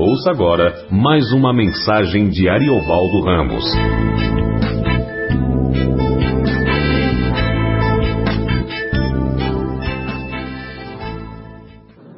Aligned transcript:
Ouça 0.00 0.30
agora 0.30 0.86
mais 0.92 1.32
uma 1.32 1.52
mensagem 1.52 2.28
de 2.28 2.48
Ariovaldo 2.48 3.20
Ramos. 3.20 3.64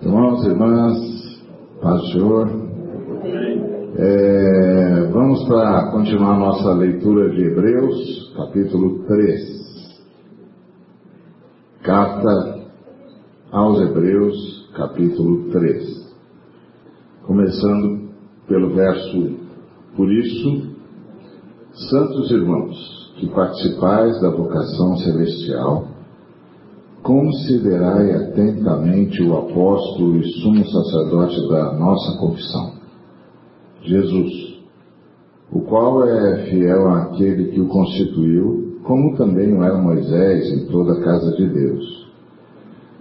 Irmãos 0.03 0.45
irmãs, 0.45 1.43
paz 1.81 2.01
do 2.03 2.07
Senhor. 2.09 2.49
É, 3.97 5.09
vamos 5.11 5.49
para 5.49 5.91
continuar 5.91 6.39
nossa 6.39 6.75
leitura 6.75 7.31
de 7.31 7.45
Hebreus, 7.45 8.35
capítulo 8.37 9.07
3. 9.07 10.05
Carta 11.83 12.61
aos 13.51 13.81
Hebreus, 13.81 14.71
capítulo 14.77 15.51
3 15.51 16.00
começando 17.41 18.11
pelo 18.47 18.75
verso 18.75 19.17
1. 19.17 19.37
Por 19.97 20.13
isso, 20.13 20.77
santos 21.89 22.31
irmãos, 22.31 23.15
que 23.19 23.29
participais 23.31 24.21
da 24.21 24.29
vocação 24.29 24.99
celestial, 24.99 25.89
considerai 27.03 28.13
atentamente 28.13 29.23
o 29.23 29.39
apóstolo 29.39 30.19
e 30.19 30.25
sumo 30.43 30.67
sacerdote 30.67 31.49
da 31.49 31.73
nossa 31.79 32.19
confissão, 32.19 32.75
Jesus, 33.85 34.61
o 35.51 35.61
qual 35.63 36.07
é 36.07 36.45
fiel 36.45 36.89
àquele 36.91 37.53
que 37.53 37.61
o 37.61 37.69
constituiu, 37.69 38.81
como 38.85 39.17
também 39.17 39.55
o 39.55 39.63
era 39.63 39.79
Moisés 39.79 40.53
em 40.53 40.67
toda 40.67 40.93
a 40.93 41.03
casa 41.03 41.35
de 41.37 41.49
Deus. 41.49 42.11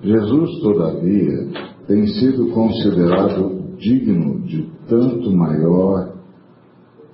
Jesus, 0.02 0.62
todavia, 0.62 1.50
tem 1.88 2.08
sido 2.08 2.48
considerado 2.52 3.59
digno 3.80 4.42
de 4.42 4.70
tanto 4.88 5.32
maior 5.32 6.14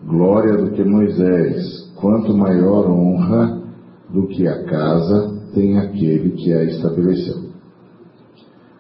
glória 0.06 0.58
do 0.58 0.72
que 0.72 0.84
Moisés, 0.84 1.94
quanto 1.96 2.36
maior 2.36 2.90
honra 2.90 3.62
do 4.10 4.28
que 4.28 4.48
a 4.48 4.64
casa 4.66 5.42
tem 5.54 5.78
aquele 5.78 6.32
que 6.32 6.54
a 6.54 6.64
estabeleceu. 6.64 7.46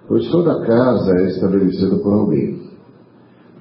Pois 0.08 0.30
toda 0.30 0.66
casa 0.66 1.17
é 1.17 1.27
estabelecida 1.30 1.97
por 1.97 2.14
alguém, 2.14 2.66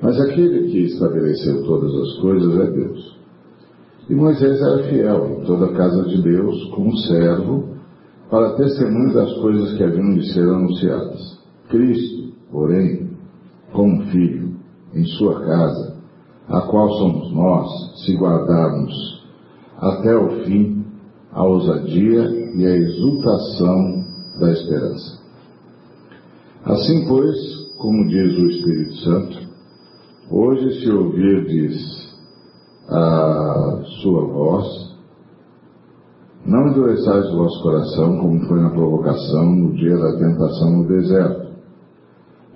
mas 0.02 0.20
aquele 0.20 0.70
que 0.70 0.80
estabeleceu 0.80 1.64
todas 1.64 1.94
as 1.94 2.20
coisas 2.20 2.60
é 2.60 2.70
Deus. 2.70 3.18
E 4.10 4.14
Moisés 4.14 4.60
era 4.60 4.82
fiel 4.84 5.26
em 5.30 5.46
toda 5.46 5.66
a 5.66 5.72
casa 5.72 6.02
de 6.02 6.20
Deus, 6.22 6.64
como 6.74 6.94
servo, 6.98 7.74
para 8.30 8.54
testemunho 8.56 9.14
das 9.14 9.32
coisas 9.38 9.72
que 9.78 9.82
haviam 9.82 10.14
de 10.14 10.32
ser 10.32 10.42
anunciadas. 10.42 11.38
Cristo, 11.70 12.34
porém, 12.50 13.03
como 13.74 14.06
filho 14.06 14.54
em 14.94 15.04
sua 15.04 15.40
casa, 15.44 15.96
a 16.48 16.60
qual 16.62 16.88
somos 16.94 17.32
nós, 17.32 18.04
se 18.04 18.16
guardarmos 18.16 19.24
até 19.78 20.16
o 20.16 20.44
fim 20.44 20.84
a 21.32 21.42
ousadia 21.42 22.30
e 22.54 22.64
a 22.64 22.76
exultação 22.76 24.04
da 24.40 24.52
esperança. 24.52 25.20
Assim, 26.64 27.06
pois, 27.08 27.36
como 27.78 28.06
diz 28.06 28.38
o 28.38 28.46
Espírito 28.50 28.94
Santo, 28.98 29.38
hoje 30.30 30.80
se 30.80 30.90
ouvirdes 30.90 32.14
a 32.88 33.82
sua 34.00 34.24
voz, 34.26 34.94
não 36.46 36.68
endureçais 36.68 37.26
o 37.32 37.36
vosso 37.38 37.62
coração 37.62 38.18
como 38.18 38.46
foi 38.46 38.60
na 38.60 38.70
provocação 38.70 39.46
no 39.46 39.72
dia 39.74 39.96
da 39.96 40.18
tentação 40.18 40.70
no 40.70 40.88
deserto 40.88 41.43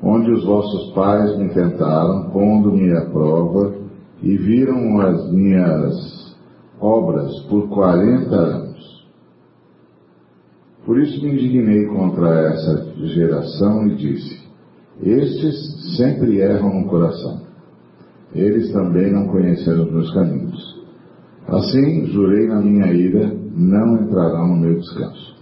onde 0.09 0.31
os 0.31 0.45
vossos 0.45 0.91
pais 0.95 1.37
me 1.39 1.51
tentaram, 1.51 2.31
pondo-me 2.31 2.91
à 2.97 3.05
prova, 3.11 3.75
e 4.23 4.37
viram 4.37 5.01
as 5.01 5.31
minhas 5.31 6.37
obras 6.81 7.41
por 7.43 7.69
quarenta 7.69 8.35
anos. 8.35 9.07
Por 10.87 10.99
isso 10.99 11.23
me 11.23 11.33
indignei 11.33 11.87
contra 11.87 12.29
essa 12.49 12.95
geração 13.07 13.87
e 13.89 13.97
disse: 13.97 14.41
Estes 15.03 15.97
sempre 15.97 16.39
erram 16.39 16.81
no 16.81 16.89
coração. 16.89 17.43
Eles 18.35 18.73
também 18.73 19.13
não 19.13 19.29
conheceram 19.29 19.85
os 19.85 19.93
meus 19.93 20.15
caminhos. 20.15 20.79
Assim, 21.47 22.07
jurei 22.07 22.47
na 22.47 22.61
minha 22.61 22.93
ira, 22.93 23.31
não 23.55 24.03
entrarão 24.03 24.49
no 24.49 24.57
meu 24.57 24.79
descanso. 24.79 25.38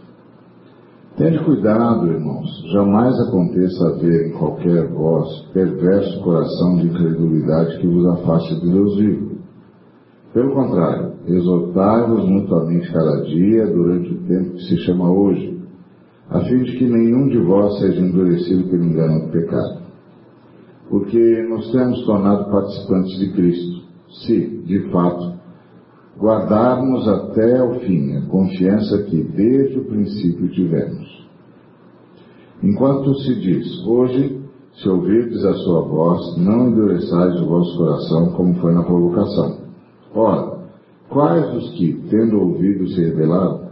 Tende 1.17 1.43
cuidado, 1.45 2.13
irmãos, 2.13 2.47
jamais 2.71 3.19
aconteça 3.21 3.89
haver 3.89 4.29
em 4.29 4.33
qualquer 4.33 4.87
voz 4.93 5.47
perverso 5.55 6.23
coração 6.23 6.77
de 6.77 6.89
incredulidade 6.89 7.79
que 7.79 7.87
vos 7.87 8.05
afaste 8.07 8.55
de 8.61 8.71
Deus 8.71 8.99
vivo. 8.99 9.37
Pelo 10.35 10.53
contrário, 10.53 11.15
exortai-vos 11.27 12.29
mutuamente 12.29 12.93
cada 12.93 13.23
dia 13.23 13.67
durante 13.67 14.13
o 14.13 14.27
tempo 14.27 14.57
que 14.57 14.65
se 14.65 14.77
chama 14.85 15.11
hoje, 15.11 15.59
a 16.29 16.41
fim 16.41 16.63
de 16.65 16.77
que 16.77 16.85
nenhum 16.85 17.29
de 17.29 17.39
vós 17.39 17.79
seja 17.79 17.99
endurecido 17.99 18.69
pelo 18.69 18.85
engano 18.85 19.25
do 19.25 19.33
pecado. 19.33 19.81
Porque 20.91 21.47
nos 21.49 21.73
temos 21.73 22.05
tornado 22.05 22.51
participantes 22.51 23.19
de 23.19 23.33
Cristo, 23.33 23.87
se, 24.27 24.49
de 24.67 24.91
fato, 24.91 25.36
guardarmos 26.19 27.07
até 27.09 27.63
o 27.63 27.81
fim 27.81 28.17
a 28.17 28.27
confiança 28.27 29.03
que 29.05 29.23
desde 29.23 29.79
o 29.79 29.85
princípio 29.85 30.49
tivemos. 30.49 31.27
Enquanto 32.63 33.15
se 33.21 33.35
diz, 33.35 33.87
hoje, 33.87 34.41
se 34.75 34.89
ouvirdes 34.89 35.45
a 35.45 35.55
sua 35.55 35.83
voz, 35.83 36.37
não 36.39 36.69
endureçais 36.69 37.41
o 37.41 37.47
vosso 37.47 37.77
coração 37.77 38.33
como 38.33 38.55
foi 38.55 38.73
na 38.73 38.83
provocação. 38.83 39.59
Ora, 40.15 40.59
quais 41.09 41.55
os 41.55 41.71
que, 41.73 41.93
tendo 42.11 42.41
ouvido, 42.41 42.89
se 42.89 43.05
rebelaram? 43.05 43.67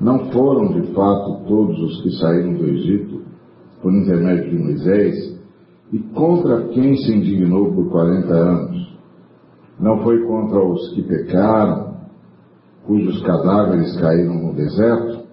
Não 0.00 0.30
foram 0.30 0.80
de 0.80 0.92
fato 0.92 1.44
todos 1.46 1.78
os 1.80 2.02
que 2.02 2.10
saíram 2.18 2.54
do 2.54 2.66
Egito, 2.66 3.22
por 3.82 3.92
intermédio 3.92 4.50
de 4.50 4.58
Moisés, 4.58 5.40
e 5.92 5.98
contra 5.98 6.68
quem 6.68 6.96
se 6.96 7.12
indignou 7.12 7.72
por 7.72 7.90
quarenta 7.90 8.34
anos? 8.34 8.93
Não 9.78 10.02
foi 10.02 10.24
contra 10.24 10.64
os 10.64 10.94
que 10.94 11.02
pecaram, 11.02 11.94
cujos 12.86 13.22
cadáveres 13.22 13.96
caíram 14.00 14.34
no 14.34 14.54
deserto, 14.54 15.24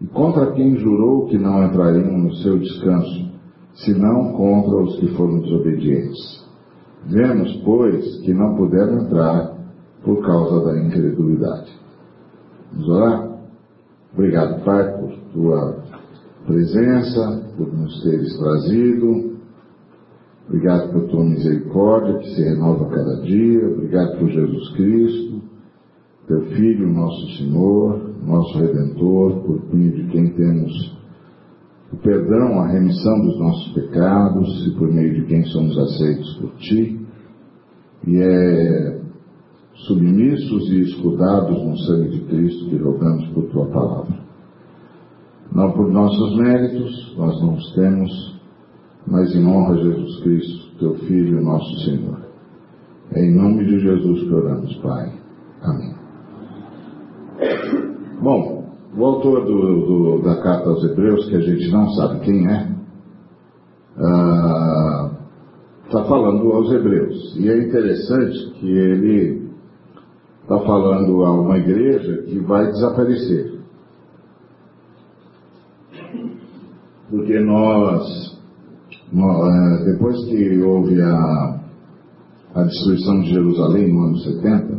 e 0.00 0.06
contra 0.06 0.52
quem 0.52 0.76
jurou 0.76 1.26
que 1.26 1.38
não 1.38 1.64
entrariam 1.64 2.18
no 2.18 2.34
seu 2.36 2.58
descanso, 2.58 3.28
senão 3.74 4.32
contra 4.32 4.76
os 4.82 4.98
que 4.98 5.08
foram 5.16 5.40
desobedientes. 5.40 6.46
Vemos, 7.06 7.54
pois, 7.64 8.20
que 8.20 8.32
não 8.32 8.56
puderam 8.56 9.00
entrar 9.00 9.54
por 10.04 10.24
causa 10.24 10.64
da 10.64 10.80
incredulidade. 10.80 11.70
Vamos 12.72 12.88
orar? 12.88 13.28
Obrigado, 14.12 14.64
Pai, 14.64 14.84
por 14.98 15.12
tua 15.32 15.84
presença, 16.46 17.42
por 17.56 17.72
nos 17.72 18.02
teres 18.02 18.38
trazido 18.38 19.27
Obrigado 20.48 20.92
por 20.92 21.08
tua 21.08 21.24
misericórdia 21.24 22.18
que 22.20 22.30
se 22.34 22.42
renova 22.42 22.86
a 22.86 22.88
cada 22.88 23.20
dia. 23.22 23.68
Obrigado 23.68 24.18
por 24.18 24.30
Jesus 24.30 24.70
Cristo, 24.76 25.42
teu 26.26 26.40
Filho, 26.56 26.88
nosso 26.88 27.36
Senhor, 27.36 28.14
nosso 28.24 28.58
Redentor, 28.58 29.42
por 29.44 29.74
meio 29.74 29.92
de 29.92 30.10
quem 30.10 30.32
temos 30.32 30.98
o 31.92 31.96
perdão, 31.96 32.60
a 32.60 32.68
remissão 32.68 33.20
dos 33.20 33.38
nossos 33.38 33.72
pecados 33.72 34.66
e 34.66 34.78
por 34.78 34.92
meio 34.92 35.14
de 35.14 35.26
quem 35.26 35.42
somos 35.44 35.76
aceitos 35.78 36.36
por 36.38 36.50
ti. 36.56 37.06
E 38.06 38.16
é 38.18 39.00
submissos 39.86 40.70
e 40.70 40.80
escudados 40.80 41.62
no 41.62 41.76
sangue 41.78 42.10
de 42.10 42.20
Cristo 42.26 42.70
que 42.70 42.76
rogamos 42.76 43.26
por 43.28 43.50
tua 43.50 43.66
palavra. 43.66 44.18
Não 45.52 45.72
por 45.72 45.90
nossos 45.90 46.36
méritos, 46.38 47.14
nós 47.16 47.40
não 47.40 47.54
os 47.54 47.74
temos, 47.74 48.37
mas 49.10 49.34
em 49.34 49.46
honra 49.46 49.74
a 49.74 49.78
Jesus 49.78 50.20
Cristo, 50.20 50.78
teu 50.78 50.94
Filho, 51.06 51.40
nosso 51.42 51.84
Senhor. 51.84 52.18
É 53.12 53.24
em 53.24 53.34
nome 53.34 53.64
de 53.64 53.80
Jesus 53.80 54.20
que 54.20 54.34
oramos, 54.34 54.76
Pai. 54.76 55.12
Amém. 55.62 55.94
Bom, 58.20 58.66
o 58.96 59.04
autor 59.04 59.44
do, 59.44 59.86
do, 59.86 60.22
da 60.22 60.42
carta 60.42 60.68
aos 60.68 60.84
Hebreus, 60.84 61.28
que 61.28 61.36
a 61.36 61.40
gente 61.40 61.70
não 61.70 61.88
sabe 61.90 62.20
quem 62.20 62.46
é, 62.46 62.68
está 65.86 66.00
ah, 66.00 66.04
falando 66.04 66.52
aos 66.52 66.70
Hebreus. 66.70 67.36
E 67.38 67.48
é 67.48 67.58
interessante 67.58 68.50
que 68.54 68.68
ele 68.68 69.48
está 70.42 70.58
falando 70.60 71.24
a 71.24 71.30
uma 71.32 71.56
igreja 71.56 72.24
que 72.24 72.38
vai 72.40 72.66
desaparecer. 72.66 73.58
Porque 77.10 77.40
nós 77.40 78.27
é, 79.12 79.84
depois 79.84 80.24
que 80.26 80.58
houve 80.60 81.00
a, 81.00 81.60
a 82.54 82.62
destruição 82.64 83.20
de 83.20 83.30
Jerusalém 83.30 83.92
no 83.92 84.02
ano 84.04 84.18
70, 84.18 84.78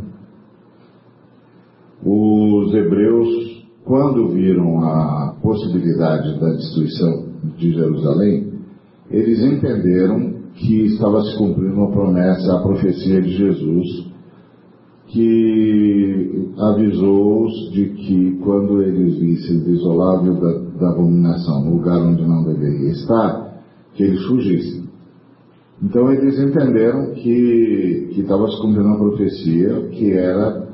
os 2.05 2.73
hebreus, 2.73 3.65
quando 3.83 4.29
viram 4.29 4.83
a 4.83 5.35
possibilidade 5.41 6.39
da 6.39 6.49
destruição 6.51 7.25
de 7.57 7.71
Jerusalém, 7.73 8.53
eles 9.09 9.39
entenderam 9.41 10.33
que 10.53 10.85
estava 10.85 11.23
se 11.23 11.37
cumprindo 11.37 11.73
uma 11.73 11.91
promessa, 11.91 12.53
a 12.53 12.61
profecia 12.61 13.21
de 13.21 13.31
Jesus, 13.31 14.09
que 15.07 16.51
avisou-os 16.59 17.71
de 17.71 17.89
que 17.89 18.39
quando 18.43 18.83
eles 18.83 19.17
vissem 19.17 19.63
desolável 19.63 20.35
da, 20.35 20.59
da 20.79 20.89
abominação, 20.91 21.69
lugar 21.69 21.99
onde 21.99 22.27
não 22.27 22.43
deveria 22.43 22.91
estar, 22.91 23.48
que 23.99 24.03
eles 24.05 24.25
fugissem. 24.27 24.89
Então 25.83 26.09
eles 26.09 26.39
entenderam 26.39 27.13
que 27.15 28.13
estava 28.17 28.49
se 28.49 28.61
cumprindo 28.61 28.87
uma 28.87 28.97
profecia, 28.97 29.89
que 29.89 30.13
era 30.13 30.69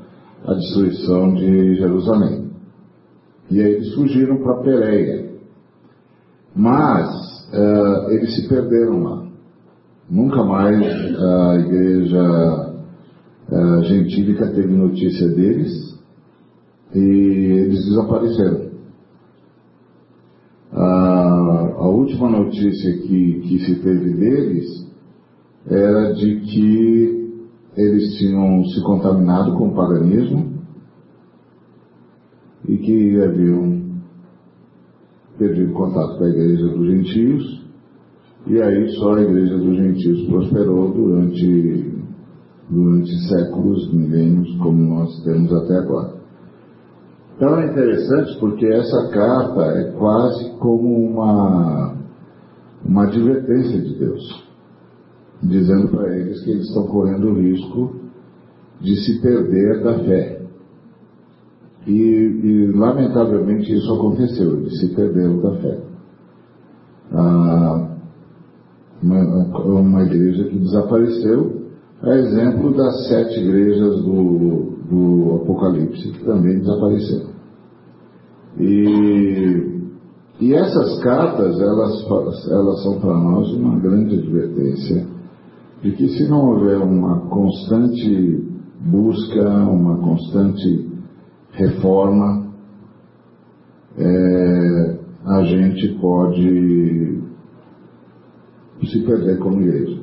a 0.45 0.53
destruição 0.53 1.33
de 1.33 1.75
Jerusalém. 1.75 2.51
E 3.49 3.59
aí 3.59 3.73
eles 3.73 3.95
fugiram 3.95 4.37
para 4.37 4.61
Pereia. 4.61 5.31
Mas 6.55 7.09
uh, 7.51 8.11
eles 8.11 8.35
se 8.35 8.47
perderam 8.47 9.01
lá. 9.01 9.27
Nunca 10.07 10.43
mais 10.43 10.83
a 10.83 11.55
igreja 11.55 12.75
uh, 13.49 13.83
gentílica 13.85 14.51
teve 14.51 14.71
notícia 14.71 15.27
deles 15.29 15.99
e 16.93 16.99
eles 16.99 17.85
desapareceram. 17.85 18.65
Uh, 20.73 21.65
a 21.85 21.87
última 21.87 22.27
notícia 22.27 22.97
que, 22.97 23.41
que 23.41 23.59
se 23.59 23.75
teve 23.75 24.13
deles 24.15 24.91
era 25.67 26.13
de 26.13 26.39
que 26.39 27.29
eles 27.77 28.17
tinham 28.17 28.65
se 28.65 28.81
contaminado 28.81 29.55
com 29.55 29.67
o 29.67 29.75
paganismo 29.75 30.55
e 32.67 32.77
que 32.77 33.21
haviam 33.21 33.83
perdido 35.37 35.73
contato 35.73 36.17
com 36.17 36.23
a 36.23 36.29
igreja 36.29 36.67
dos 36.69 36.87
gentios, 36.87 37.65
e 38.47 38.59
aí 38.59 38.89
só 38.93 39.13
a 39.13 39.21
igreja 39.21 39.55
dos 39.55 39.75
gentios 39.75 40.27
prosperou 40.27 40.91
durante, 40.91 41.93
durante 42.67 43.11
séculos, 43.27 43.93
milênios, 43.93 44.57
como 44.57 44.81
nós 44.81 45.23
temos 45.23 45.53
até 45.53 45.77
agora. 45.77 46.14
Então 47.35 47.59
é 47.59 47.65
interessante 47.65 48.39
porque 48.39 48.65
essa 48.65 49.09
carta 49.09 49.61
é 49.61 49.91
quase 49.91 50.51
como 50.57 51.05
uma, 51.05 51.95
uma 52.85 53.03
advertência 53.03 53.81
de 53.81 53.95
Deus 53.99 54.45
dizendo 55.43 55.89
para 55.89 56.15
eles 56.15 56.41
que 56.43 56.51
eles 56.51 56.67
estão 56.67 56.87
correndo 56.87 57.27
o 57.27 57.39
risco 57.39 57.95
de 58.81 58.95
se 59.03 59.21
perder 59.21 59.83
da 59.83 59.99
fé. 59.99 60.41
E, 61.87 61.91
e 61.91 62.71
lamentavelmente 62.71 63.71
isso 63.71 63.93
aconteceu, 63.93 64.57
eles 64.57 64.79
se 64.79 64.95
perderam 64.95 65.39
da 65.39 65.55
fé. 65.57 65.79
Ah, 67.11 67.95
uma, 69.03 69.81
uma, 69.81 70.03
igreja 70.03 70.45
que 70.45 70.57
desapareceu, 70.57 71.61
é 72.03 72.17
exemplo 72.17 72.75
das 72.75 73.07
sete 73.07 73.39
igrejas 73.39 74.01
do, 74.03 74.74
do 74.89 75.41
Apocalipse, 75.41 76.11
que 76.11 76.25
também 76.25 76.59
desapareceram. 76.59 77.29
E, 78.57 79.81
e 80.39 80.53
essas 80.53 81.01
cartas, 81.03 81.59
elas, 81.59 82.49
elas 82.49 82.83
são 82.83 82.99
para 82.99 83.17
nós 83.17 83.51
uma 83.53 83.77
grande 83.79 84.15
advertência 84.15 85.07
de 85.81 85.91
que 85.91 86.07
se 86.09 86.27
não 86.29 86.49
houver 86.49 86.77
uma 86.77 87.27
constante 87.29 88.43
busca, 88.81 89.49
uma 89.69 89.97
constante 89.97 90.89
reforma, 91.51 92.45
é, 93.97 94.97
a 95.25 95.43
gente 95.43 95.99
pode 95.99 97.21
se 98.83 98.99
perder 99.05 99.39
como 99.39 99.61
igreja. 99.61 100.01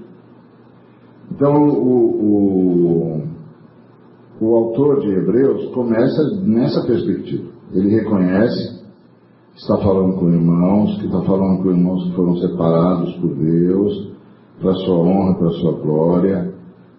Então, 1.30 1.54
o, 1.54 2.22
o, 2.22 3.22
o 4.42 4.56
autor 4.56 5.00
de 5.02 5.08
Hebreus 5.08 5.72
começa 5.72 6.20
nessa 6.42 6.84
perspectiva. 6.84 7.44
Ele 7.72 7.90
reconhece 7.90 8.82
que 9.54 9.60
está 9.60 9.76
falando 9.76 10.18
com 10.18 10.28
irmãos, 10.28 10.98
que 10.98 11.06
está 11.06 11.22
falando 11.22 11.62
com 11.62 11.70
irmãos 11.70 12.04
que 12.08 12.16
foram 12.16 12.36
separados 12.38 13.14
por 13.18 13.36
Deus, 13.36 14.10
para 14.60 14.74
sua 14.74 14.96
honra, 14.96 15.34
para 15.36 15.50
sua 15.50 15.72
glória, 15.80 16.54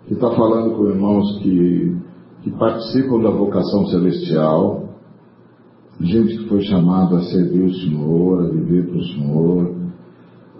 que 0.07 0.13
está 0.13 0.31
falando 0.31 0.73
com 0.77 0.89
irmãos 0.89 1.39
que, 1.39 1.97
que 2.43 2.51
participam 2.51 3.19
da 3.21 3.31
vocação 3.31 3.87
celestial, 3.87 4.83
gente 5.99 6.37
que 6.37 6.47
foi 6.47 6.61
chamada 6.61 7.17
a 7.17 7.23
servir 7.23 7.63
o 7.63 7.73
Senhor, 7.73 8.45
a 8.45 8.49
viver 8.51 8.87
para 8.87 8.97
o 8.97 9.03
Senhor, 9.03 9.75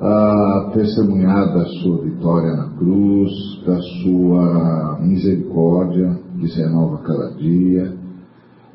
a 0.02 0.72
testemunhar 0.74 1.54
da 1.54 1.66
sua 1.66 2.02
vitória 2.02 2.52
na 2.58 2.70
cruz, 2.72 3.32
da 3.66 3.80
sua 3.82 5.00
misericórdia, 5.00 6.23
que 6.44 6.50
se 6.50 6.62
renova 6.62 6.98
cada 7.00 7.30
dia. 7.36 7.94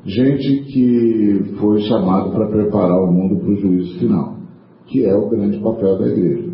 Gente 0.03 0.63
que 0.63 1.55
foi 1.59 1.81
chamado 1.81 2.31
para 2.31 2.49
preparar 2.49 2.99
o 3.03 3.11
mundo 3.11 3.39
para 3.41 3.51
o 3.51 3.55
juízo 3.57 3.99
final, 3.99 4.37
que 4.87 5.05
é 5.05 5.15
o 5.15 5.29
grande 5.29 5.59
papel 5.59 5.99
da 5.99 6.07
igreja. 6.07 6.49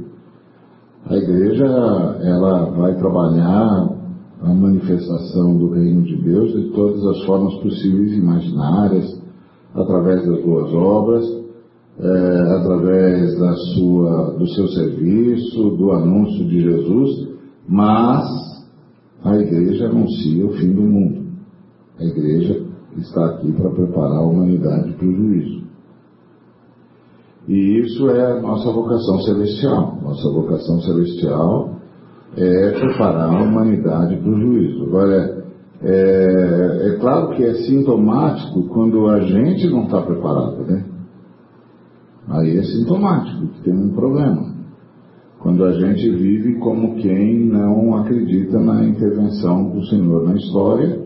A 1.07 1.15
igreja, 1.15 1.65
ela 1.65 2.71
vai 2.71 2.95
trabalhar 2.95 3.95
a 4.41 4.53
manifestação 4.53 5.57
do 5.57 5.69
reino 5.69 6.01
de 6.01 6.17
Deus 6.17 6.51
de 6.51 6.71
todas 6.71 7.05
as 7.05 7.23
formas 7.25 7.53
possíveis 7.61 8.11
e 8.11 8.17
imaginárias, 8.17 9.21
através 9.73 10.25
das 10.25 10.43
boas 10.43 10.73
obras, 10.73 11.45
é, 11.99 12.41
através 12.57 13.39
da 13.39 13.53
sua, 13.53 14.31
do 14.37 14.47
seu 14.49 14.67
serviço, 14.69 15.69
do 15.77 15.91
anúncio 15.91 16.45
de 16.45 16.61
Jesus, 16.61 17.29
mas 17.67 18.44
a 19.23 19.35
igreja 19.37 19.85
anuncia 19.85 20.45
o 20.45 20.53
fim 20.53 20.73
do 20.73 20.81
mundo. 20.81 21.25
A 21.99 22.03
igreja 22.03 22.65
está 22.97 23.25
aqui 23.25 23.51
para 23.51 23.69
preparar 23.71 24.17
a 24.17 24.25
humanidade 24.25 24.93
para 24.93 25.07
o 25.07 25.11
juízo. 25.11 25.65
E 27.47 27.79
isso 27.79 28.09
é 28.09 28.31
a 28.31 28.41
nossa 28.41 28.71
vocação 28.71 29.21
celestial. 29.21 29.99
Nossa 30.01 30.29
vocação 30.31 30.81
celestial 30.81 31.75
é 32.35 32.71
preparar 32.71 33.29
a 33.29 33.43
humanidade 33.43 34.17
para 34.17 34.29
o 34.29 34.39
juízo. 34.39 34.83
Agora, 34.83 35.45
é, 35.81 36.89
é 36.89 36.97
claro 36.99 37.35
que 37.35 37.43
é 37.43 37.53
sintomático 37.53 38.63
quando 38.69 39.07
a 39.07 39.19
gente 39.21 39.67
não 39.69 39.83
está 39.83 40.01
preparado, 40.01 40.65
né? 40.65 40.85
Aí 42.27 42.57
é 42.57 42.63
sintomático, 42.63 43.47
que 43.47 43.61
tem 43.61 43.73
um 43.73 43.93
problema. 43.93 44.54
Quando 45.45 45.63
a 45.63 45.73
gente 45.73 46.09
vive 46.09 46.55
como 46.55 46.95
quem 46.95 47.45
não 47.45 47.97
acredita 47.97 48.59
na 48.59 48.83
intervenção 48.83 49.69
do 49.69 49.85
Senhor 49.85 50.27
na 50.27 50.33
história 50.33 51.05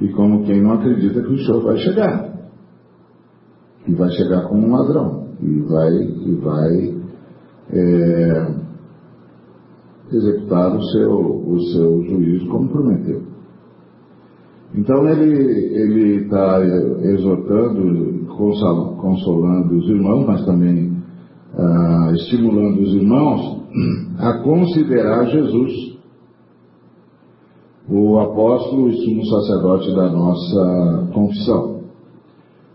e 0.00 0.08
como 0.10 0.44
quem 0.44 0.62
não 0.62 0.74
acredita 0.74 1.20
que 1.20 1.32
o 1.32 1.38
Senhor 1.38 1.64
vai 1.64 1.76
chegar. 1.78 2.48
E 3.88 3.92
vai 3.92 4.08
chegar 4.10 4.42
como 4.42 4.68
um 4.68 4.70
ladrão 4.70 5.30
e 5.42 5.58
vai, 5.62 5.92
e 5.96 6.34
vai 6.36 6.94
é, 7.72 8.54
executar 10.12 10.76
o 10.76 10.82
seu, 10.84 11.10
o 11.10 11.60
seu 11.72 12.02
juízo 12.04 12.46
como 12.46 12.68
prometeu. 12.68 13.22
Então 14.76 15.08
ele 15.08 16.22
está 16.22 16.60
exortando, 17.02 18.26
consolando 18.28 19.76
os 19.76 19.88
irmãos, 19.88 20.24
mas 20.24 20.46
também 20.46 20.95
ah, 21.58 22.12
estimulando 22.14 22.82
os 22.82 22.94
irmãos 22.94 23.62
a 24.18 24.42
considerar 24.42 25.26
Jesus 25.26 25.96
o 27.88 28.18
apóstolo 28.18 28.88
e 28.90 28.96
sumo 29.04 29.24
sacerdote 29.26 29.94
da 29.94 30.10
nossa 30.10 31.08
confissão. 31.14 31.76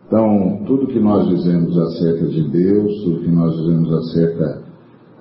Então, 0.07 0.63
tudo 0.65 0.87
que 0.87 0.99
nós 0.99 1.27
dizemos 1.27 1.77
acerca 1.77 2.25
de 2.27 2.49
Deus, 2.49 3.03
tudo 3.03 3.21
que 3.21 3.31
nós 3.31 3.55
dizemos 3.55 3.93
acerca 3.93 4.61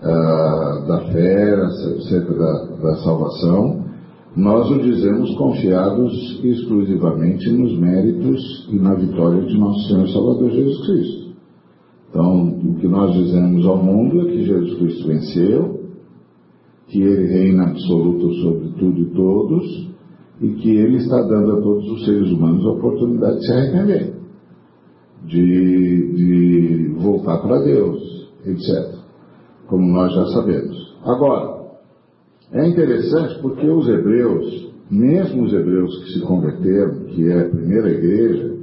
uh, 0.02 0.86
da 0.86 1.00
fé, 1.12 1.54
acerca 1.54 2.34
da, 2.34 2.64
da 2.82 2.96
salvação, 2.96 3.84
nós 4.36 4.70
o 4.70 4.78
dizemos 4.80 5.34
confiados 5.36 6.40
exclusivamente 6.44 7.50
nos 7.50 7.78
méritos 7.78 8.68
e 8.70 8.78
na 8.78 8.94
vitória 8.94 9.42
de 9.42 9.58
nosso 9.58 9.88
Senhor 9.88 10.08
Salvador 10.08 10.50
Jesus 10.50 10.86
Cristo. 10.86 11.29
Então, 12.10 12.48
o 12.48 12.74
que 12.76 12.88
nós 12.88 13.14
dizemos 13.14 13.64
ao 13.66 13.76
mundo 13.76 14.20
é 14.22 14.24
que 14.32 14.44
Jesus 14.44 14.78
Cristo 14.78 15.08
venceu, 15.08 15.80
que 16.88 17.00
Ele 17.00 17.26
reina 17.26 17.68
absoluto 17.68 18.32
sobre 18.34 18.68
tudo 18.78 19.00
e 19.00 19.06
todos, 19.14 19.90
e 20.40 20.48
que 20.54 20.70
Ele 20.70 20.96
está 20.96 21.22
dando 21.22 21.52
a 21.52 21.60
todos 21.62 21.88
os 21.90 22.04
seres 22.04 22.30
humanos 22.30 22.66
a 22.66 22.70
oportunidade 22.70 23.38
de 23.38 23.46
se 23.46 23.52
arrepender 23.52 24.20
de, 25.24 26.12
de 26.14 26.94
voltar 26.98 27.38
para 27.38 27.62
Deus, 27.62 28.30
etc. 28.44 28.98
Como 29.66 29.86
nós 29.92 30.12
já 30.12 30.26
sabemos. 30.26 30.96
Agora, 31.04 31.60
é 32.52 32.68
interessante 32.68 33.40
porque 33.40 33.68
os 33.68 33.88
hebreus, 33.88 34.72
mesmo 34.90 35.44
os 35.44 35.52
hebreus 35.52 36.04
que 36.04 36.12
se 36.14 36.20
converteram, 36.20 37.04
que 37.04 37.28
é 37.28 37.40
a 37.40 37.48
primeira 37.48 37.90
igreja, 37.90 38.56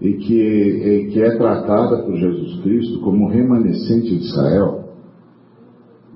e 0.00 0.14
que, 0.14 0.34
e 0.34 1.10
que 1.10 1.20
é 1.20 1.36
tratada 1.36 2.02
por 2.02 2.16
Jesus 2.16 2.62
Cristo 2.62 3.00
como 3.00 3.28
remanescente 3.28 4.16
de 4.16 4.24
Israel, 4.24 4.80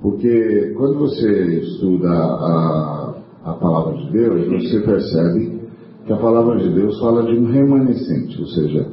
Porque 0.00 0.74
quando 0.76 0.98
você 0.98 1.60
estuda 1.60 2.10
a, 2.10 3.14
a 3.44 3.52
palavra 3.54 3.96
de 3.96 4.12
Deus, 4.12 4.46
você 4.48 4.80
percebe 4.80 5.60
que 6.06 6.12
a 6.12 6.16
palavra 6.16 6.58
de 6.58 6.74
Deus 6.74 6.98
fala 7.00 7.24
de 7.24 7.38
um 7.38 7.46
remanescente, 7.46 8.38
ou 8.38 8.46
seja, 8.48 8.86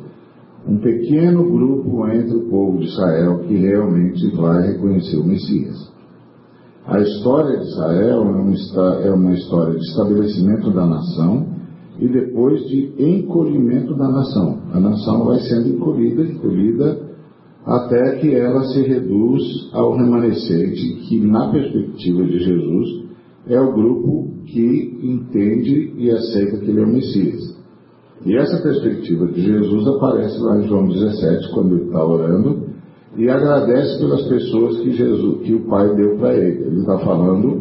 um 0.68 0.78
pequeno 0.78 1.44
grupo 1.52 2.08
entre 2.08 2.38
o 2.38 2.50
povo 2.50 2.78
de 2.80 2.86
Israel 2.86 3.40
que 3.40 3.56
realmente 3.56 4.26
vai 4.36 4.68
reconhecer 4.68 5.18
o 5.18 5.26
Messias. 5.26 5.92
A 6.86 7.00
história 7.00 7.58
de 7.58 7.66
Israel 7.66 8.24
é 9.04 9.12
uma 9.12 9.34
história 9.34 9.74
de 9.74 9.86
estabelecimento 9.86 10.72
da 10.72 10.86
nação 10.86 11.61
e 12.02 12.08
depois 12.08 12.68
de 12.68 12.94
encolhimento 12.98 13.96
da 13.96 14.10
nação. 14.10 14.58
A 14.74 14.80
nação 14.80 15.26
vai 15.26 15.40
sendo 15.42 15.70
encolhida, 15.70 16.24
encolhida, 16.24 17.12
até 17.64 18.16
que 18.18 18.34
ela 18.34 18.64
se 18.64 18.82
reduz 18.82 19.44
ao 19.72 19.96
remanescente, 19.96 20.96
que 21.08 21.22
na 21.22 21.52
perspectiva 21.52 22.24
de 22.24 22.40
Jesus 22.40 23.06
é 23.48 23.62
o 23.62 23.72
grupo 23.72 24.32
que 24.48 25.00
entende 25.04 25.94
e 25.96 26.10
aceita 26.10 26.58
que 26.58 26.72
ele 26.72 26.82
é 26.82 26.86
o 26.86 26.92
Messias. 26.92 27.62
E 28.26 28.36
essa 28.36 28.62
perspectiva 28.62 29.28
de 29.28 29.42
Jesus 29.42 29.88
aparece 29.88 30.40
lá 30.40 30.60
em 30.60 30.68
João 30.68 30.88
17, 30.88 31.54
quando 31.54 31.76
ele 31.76 31.86
está 31.86 32.06
orando, 32.06 32.72
e 33.16 33.30
agradece 33.30 34.00
pelas 34.00 34.24
pessoas 34.28 34.80
que, 34.80 34.92
Jesus, 34.92 35.42
que 35.44 35.54
o 35.54 35.68
Pai 35.68 35.96
deu 35.96 36.18
para 36.18 36.36
ele. 36.36 36.66
Ele 36.66 36.80
está 36.80 36.98
falando 37.00 37.61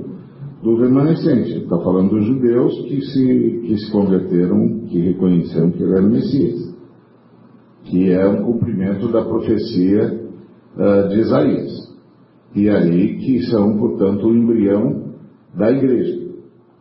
do 0.62 0.76
remanescente, 0.76 1.52
está 1.62 1.78
falando 1.78 2.10
dos 2.10 2.26
judeus 2.26 2.74
que 2.82 3.00
se, 3.00 3.62
que 3.66 3.78
se 3.78 3.90
converteram, 3.90 4.80
que 4.88 5.00
reconheceram 5.00 5.70
que 5.70 5.82
ele 5.82 5.92
era 5.92 6.02
o 6.02 6.10
Messias, 6.10 6.74
que 7.84 8.12
é 8.12 8.28
um 8.28 8.42
cumprimento 8.44 9.08
da 9.10 9.24
profecia 9.24 10.20
uh, 10.76 11.08
de 11.08 11.20
Isaías. 11.20 11.90
E 12.54 12.68
aí 12.68 13.16
que 13.18 13.42
são, 13.46 13.78
portanto, 13.78 14.26
o 14.26 14.36
embrião 14.36 15.14
da 15.54 15.70
igreja, 15.70 16.28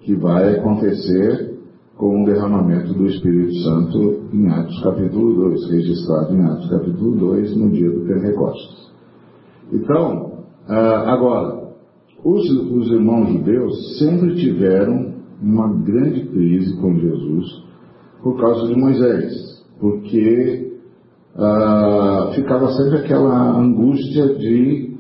que 0.02 0.16
vai 0.16 0.56
acontecer 0.56 1.58
com 1.96 2.24
o 2.24 2.26
derramamento 2.26 2.94
do 2.94 3.06
Espírito 3.06 3.54
Santo 3.60 4.22
em 4.34 4.48
Atos 4.50 4.82
capítulo 4.84 5.50
2, 5.50 5.72
registrado 5.72 6.36
em 6.36 6.44
Atos 6.46 6.70
capítulo 6.70 7.16
2, 7.16 7.58
no 7.58 7.70
dia 7.72 7.90
do 7.90 8.06
Pentecostes. 8.06 8.92
Então, 9.72 10.46
ah, 10.68 11.14
agora, 11.14 11.59
os, 12.24 12.50
os 12.50 12.92
irmãos 12.92 13.30
judeus 13.30 13.98
sempre 13.98 14.36
tiveram 14.36 15.14
uma 15.42 15.74
grande 15.84 16.26
crise 16.28 16.76
com 16.82 17.00
Jesus 17.00 17.46
por 18.22 18.40
causa 18.40 18.68
de 18.68 18.80
Moisés, 18.80 19.66
porque 19.80 20.74
ah, 21.36 22.32
ficava 22.36 22.70
sempre 22.74 22.98
aquela 22.98 23.58
angústia 23.58 24.36
de 24.36 24.98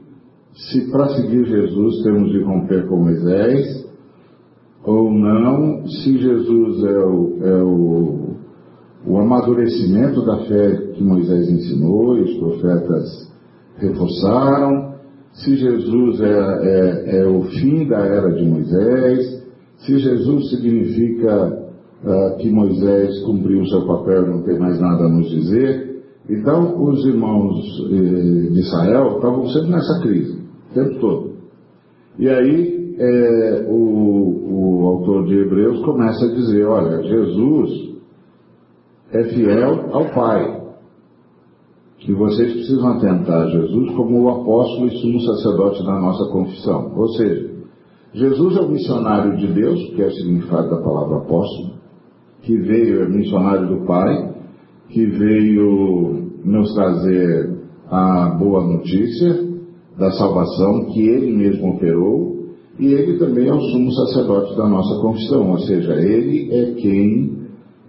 se 0.53 0.91
para 0.91 1.09
seguir 1.09 1.45
Jesus 1.45 2.03
temos 2.03 2.31
de 2.31 2.41
romper 2.41 2.87
com 2.87 2.97
Moisés 2.97 3.89
ou 4.83 5.11
não, 5.11 5.85
se 5.87 6.17
Jesus 6.17 6.83
é 6.83 6.99
o, 6.99 7.37
é 7.41 7.63
o, 7.63 8.35
o 9.05 9.17
amadurecimento 9.19 10.25
da 10.25 10.37
fé 10.45 10.93
que 10.93 11.03
Moisés 11.03 11.49
ensinou 11.49 12.17
e 12.17 12.21
os 12.21 12.37
profetas 12.37 13.31
reforçaram, 13.77 14.88
se 15.43 15.55
Jesus 15.55 16.21
é, 16.21 16.25
é, 16.25 17.19
é, 17.19 17.27
o 17.27 17.43
fim 17.43 17.87
da 17.87 17.99
era 17.99 18.31
de 18.31 18.43
Moisés, 18.43 19.43
se 19.77 19.97
Jesus 19.97 20.49
significa 20.49 21.59
uh, 22.03 22.37
que 22.37 22.49
Moisés 22.49 23.21
cumpriu 23.23 23.65
seu 23.67 23.85
papel 23.85 24.25
e 24.25 24.29
não 24.29 24.43
tem 24.43 24.59
mais 24.59 24.79
nada 24.79 25.05
a 25.05 25.09
nos 25.09 25.29
dizer. 25.29 26.03
Então, 26.29 26.83
os 26.83 27.03
irmãos 27.05 27.55
eh, 27.85 28.51
de 28.51 28.59
Israel 28.59 29.15
estavam 29.15 29.47
sempre 29.47 29.71
nessa 29.71 29.99
crise, 30.01 30.37
o 30.69 30.73
tempo 30.75 30.99
todo. 30.99 31.31
E 32.19 32.29
aí, 32.29 32.95
é, 32.99 33.65
o, 33.67 34.81
o 34.81 34.87
autor 34.87 35.25
de 35.25 35.39
Hebreus 35.39 35.83
começa 35.83 36.23
a 36.25 36.35
dizer: 36.35 36.65
olha, 36.65 37.01
Jesus 37.01 37.95
é 39.11 39.23
fiel 39.23 39.89
ao 39.91 40.05
Pai. 40.13 40.58
E 42.09 42.13
vocês 42.13 42.51
precisam 42.53 42.87
atentar 42.87 43.51
Jesus 43.51 43.91
como 43.91 44.23
o 44.23 44.29
apóstolo 44.29 44.87
e 44.87 44.97
sumo 44.97 45.21
sacerdote 45.21 45.85
da 45.85 45.99
nossa 45.99 46.25
confissão. 46.31 46.91
Ou 46.95 47.07
seja, 47.09 47.51
Jesus 48.15 48.57
é 48.57 48.61
o 48.61 48.69
missionário 48.69 49.37
de 49.37 49.45
Deus, 49.53 49.79
que 49.91 50.01
é 50.01 50.07
o 50.07 50.11
significado 50.11 50.71
da 50.71 50.81
palavra 50.81 51.17
apóstolo, 51.17 51.75
que 52.41 52.57
veio, 52.57 53.03
é 53.03 53.07
missionário 53.07 53.67
do 53.67 53.85
Pai, 53.85 54.33
que 54.89 55.05
veio 55.05 56.31
nos 56.43 56.73
trazer 56.73 57.59
a 57.91 58.29
boa 58.39 58.65
notícia 58.65 59.47
da 59.95 60.09
salvação 60.13 60.85
que 60.85 61.07
ele 61.07 61.31
mesmo 61.37 61.75
operou 61.75 62.39
e 62.79 62.87
ele 62.91 63.19
também 63.19 63.49
é 63.49 63.53
o 63.53 63.61
sumo 63.61 63.91
sacerdote 63.91 64.57
da 64.57 64.67
nossa 64.67 64.99
confissão, 64.99 65.51
ou 65.51 65.59
seja, 65.59 65.93
ele 65.93 66.49
é 66.55 66.73
quem 66.73 67.37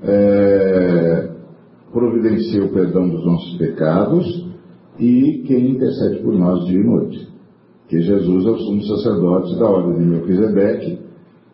é, 0.03 1.31
providencia 1.93 2.65
o 2.65 2.73
perdão 2.73 3.09
dos 3.09 3.25
nossos 3.25 3.57
pecados 3.59 4.49
e 4.99 5.43
quem 5.47 5.71
intercede 5.71 6.23
por 6.23 6.35
nós 6.35 6.65
dia 6.67 6.81
e 6.81 6.85
noite. 6.85 7.29
Que 7.89 8.01
Jesus 8.01 8.47
é 8.47 8.51
o 8.51 8.59
sumo 8.59 8.83
sacerdote 8.83 9.59
da 9.59 9.69
ordem 9.69 9.99
de 9.99 10.05
Melquisedeque, 10.05 10.99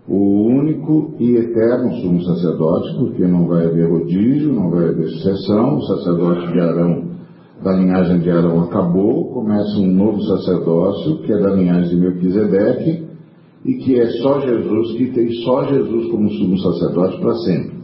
o 0.09 0.49
único 0.49 1.15
e 1.19 1.37
eterno 1.37 1.95
sumo 1.97 2.23
sacerdote, 2.23 2.97
porque 2.99 3.27
não 3.27 3.47
vai 3.47 3.65
haver 3.67 3.91
rodízio, 3.91 4.53
não 4.53 4.71
vai 4.71 4.89
haver 4.89 5.09
sucessão, 5.09 5.79
o 5.79 5.83
sacerdote 5.83 6.53
de 6.53 6.61
Arão, 6.61 7.05
da 7.63 7.73
linhagem 7.73 8.21
de 8.21 8.31
Arão 8.31 8.63
acabou, 8.65 9.33
começa 9.33 9.79
um 9.79 9.91
novo 9.91 10.21
sacerdócio, 10.23 11.23
que 11.23 11.33
é 11.33 11.39
da 11.39 11.55
linhagem 11.55 11.89
de 11.89 11.97
Melquisedeque, 11.97 13.07
e 13.65 13.75
que 13.79 13.99
é 13.99 14.07
só 14.23 14.41
Jesus, 14.41 14.93
que 14.97 15.11
tem 15.13 15.33
só 15.43 15.65
Jesus 15.65 16.11
como 16.11 16.31
sumo 16.31 16.59
sacerdote 16.59 17.19
para 17.21 17.35
sempre. 17.37 17.76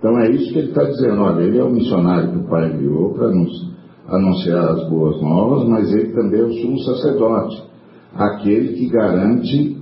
Então 0.00 0.18
é 0.18 0.30
isso 0.30 0.50
que 0.50 0.58
ele 0.58 0.68
está 0.68 0.82
dizendo. 0.82 1.20
Olha, 1.20 1.42
ele 1.42 1.58
é 1.58 1.62
o 1.62 1.70
missionário 1.70 2.32
que 2.32 2.38
o 2.38 2.48
Pai 2.48 2.72
enviou 2.72 3.12
para 3.12 3.28
nos 3.28 3.70
anunciar 4.08 4.70
as 4.70 4.88
boas 4.88 5.20
novas, 5.20 5.68
mas 5.68 5.92
ele 5.92 6.12
também 6.12 6.40
é 6.40 6.44
o 6.44 6.52
sumo 6.54 6.78
sacerdote, 6.80 7.62
aquele 8.14 8.72
que 8.72 8.88
garante 8.88 9.76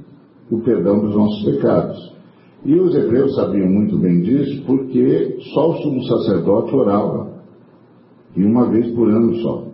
o 0.50 0.58
perdão 0.60 0.98
dos 0.98 1.14
nossos 1.14 1.44
pecados. 1.44 2.18
E 2.64 2.74
os 2.74 2.94
hebreus 2.96 3.36
sabiam 3.36 3.70
muito 3.70 3.96
bem 3.96 4.20
disso 4.20 4.64
porque 4.66 5.38
só 5.54 5.70
o 5.70 5.76
sumo 5.76 6.02
sacerdote 6.02 6.74
orava, 6.74 7.30
e 8.36 8.44
uma 8.44 8.68
vez 8.68 8.92
por 8.94 9.08
ano 9.08 9.34
só. 9.36 9.68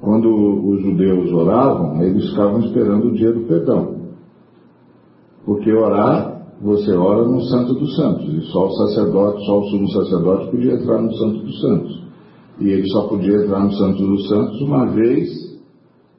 Quando 0.00 0.28
os 0.68 0.82
judeus 0.82 1.32
oravam, 1.32 2.00
eles 2.02 2.30
ficavam 2.30 2.60
esperando 2.60 3.08
o 3.08 3.12
dia 3.12 3.32
do 3.32 3.46
perdão. 3.46 4.02
Porque 5.44 5.72
orar, 5.72 6.31
você 6.62 6.92
ora 6.92 7.26
no 7.26 7.40
Santo 7.42 7.74
dos 7.74 7.96
Santos, 7.96 8.28
e 8.28 8.40
só 8.52 8.66
o 8.66 8.70
sacerdote, 8.70 9.44
só 9.44 9.58
o 9.58 9.64
sumo 9.64 9.88
sacerdote 9.90 10.50
podia 10.50 10.74
entrar 10.74 11.02
no 11.02 11.12
Santo 11.14 11.38
dos 11.40 11.60
Santos. 11.60 12.02
E 12.60 12.68
ele 12.68 12.88
só 12.90 13.08
podia 13.08 13.36
entrar 13.36 13.64
no 13.64 13.72
Santo 13.72 14.06
dos 14.06 14.28
Santos 14.28 14.60
uma 14.60 14.86
vez, 14.86 15.60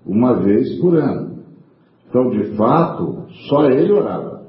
uma 0.05 0.33
vez 0.33 0.79
por 0.79 0.97
ano. 0.97 1.37
Então, 2.09 2.29
de 2.29 2.55
fato, 2.55 3.23
só 3.47 3.65
ele 3.69 3.93
orava. 3.93 4.43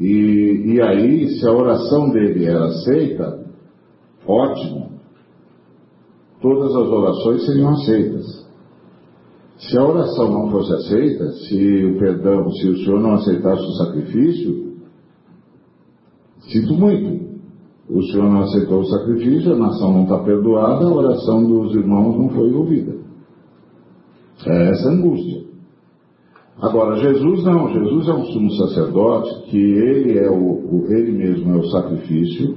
E, 0.00 0.74
e 0.74 0.80
aí, 0.80 1.28
se 1.28 1.46
a 1.46 1.52
oração 1.52 2.10
dele 2.10 2.44
era 2.44 2.64
aceita, 2.66 3.46
ótimo 4.26 4.88
todas 6.40 6.74
as 6.74 6.88
orações 6.88 7.46
seriam 7.46 7.70
aceitas. 7.70 8.37
Se 9.68 9.78
a 9.78 9.84
oração 9.84 10.30
não 10.30 10.50
fosse 10.50 10.72
aceita, 10.72 11.30
se 11.32 11.84
o 11.84 11.98
perdão, 11.98 12.50
se 12.52 12.68
o 12.68 12.76
Senhor 12.78 13.00
não 13.00 13.14
aceitasse 13.14 13.62
o 13.62 13.72
sacrifício, 13.72 14.72
sinto 16.40 16.74
muito. 16.74 17.28
O 17.90 18.02
Senhor 18.04 18.30
não 18.30 18.40
aceitou 18.42 18.80
o 18.80 18.86
sacrifício, 18.86 19.52
a 19.52 19.56
nação 19.56 19.92
não 19.92 20.02
está 20.04 20.18
perdoada, 20.20 20.86
a 20.86 20.94
oração 20.94 21.46
dos 21.46 21.74
irmãos 21.74 22.16
não 22.16 22.30
foi 22.30 22.52
ouvida. 22.52 22.96
É 24.46 24.70
essa 24.70 24.88
angústia. 24.88 25.42
Agora, 26.60 26.96
Jesus 26.96 27.44
não, 27.44 27.68
Jesus 27.70 28.08
é 28.08 28.12
um 28.12 28.24
sumo 28.24 28.50
sacerdote, 28.52 29.50
que 29.50 29.58
ele 29.58 30.18
é 30.18 30.30
o, 30.30 30.86
ele 30.88 31.12
mesmo 31.12 31.54
é 31.54 31.56
o 31.58 31.70
sacrifício, 31.70 32.56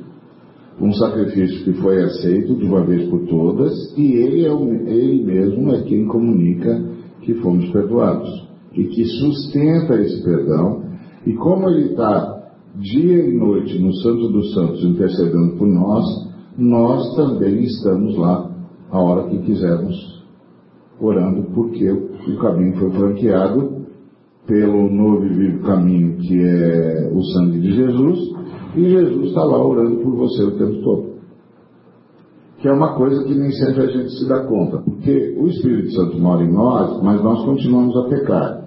um 0.79 0.93
sacrifício 0.93 1.63
que 1.65 1.73
foi 1.81 2.01
aceito 2.03 2.55
de 2.55 2.65
uma 2.65 2.83
vez 2.85 3.07
por 3.09 3.19
todas, 3.27 3.73
e 3.97 4.13
ele, 4.13 4.45
é 4.45 4.51
o, 4.51 4.73
ele 4.87 5.23
mesmo 5.23 5.71
é 5.71 5.81
quem 5.83 6.07
comunica 6.07 7.00
que 7.21 7.33
fomos 7.35 7.69
perdoados, 7.69 8.47
e 8.73 8.85
que 8.85 9.05
sustenta 9.05 9.99
esse 9.99 10.23
perdão, 10.23 10.83
e 11.25 11.33
como 11.33 11.69
ele 11.69 11.91
está 11.91 12.41
dia 12.75 13.25
e 13.27 13.37
noite 13.37 13.77
no 13.79 13.93
Santo 13.95 14.29
dos 14.29 14.53
Santos 14.53 14.83
intercedendo 14.83 15.57
por 15.57 15.67
nós, 15.67 16.05
nós 16.57 17.15
também 17.15 17.63
estamos 17.63 18.17
lá 18.17 18.49
a 18.89 18.99
hora 18.99 19.29
que 19.29 19.39
quisermos, 19.39 20.23
orando, 20.99 21.43
porque 21.53 21.89
o 21.91 22.37
caminho 22.39 22.77
foi 22.77 22.91
franqueado 22.91 23.81
pelo 24.47 24.89
novo 24.91 25.25
e 25.25 25.29
vivo 25.29 25.63
caminho 25.63 26.17
que 26.17 26.41
é 26.41 27.11
o 27.13 27.21
sangue 27.23 27.59
de 27.59 27.73
Jesus, 27.73 28.19
e 28.75 28.89
Jesus 28.89 29.27
está 29.27 29.43
lá 29.43 29.65
orando 29.65 29.97
por 29.97 30.15
você 30.15 30.43
o 30.43 30.57
tempo 30.57 30.81
todo. 30.83 31.10
Que 32.61 32.67
é 32.67 32.71
uma 32.71 32.93
coisa 32.93 33.23
que 33.23 33.33
nem 33.33 33.51
sempre 33.51 33.81
a 33.81 33.87
gente 33.87 34.11
se 34.19 34.27
dá 34.27 34.45
conta, 34.45 34.77
porque 34.77 35.35
o 35.35 35.47
Espírito 35.47 35.91
Santo 35.93 36.19
mora 36.19 36.43
em 36.43 36.51
nós, 36.53 37.01
mas 37.01 37.21
nós 37.23 37.43
continuamos 37.43 37.97
a 37.97 38.07
pecar. 38.07 38.61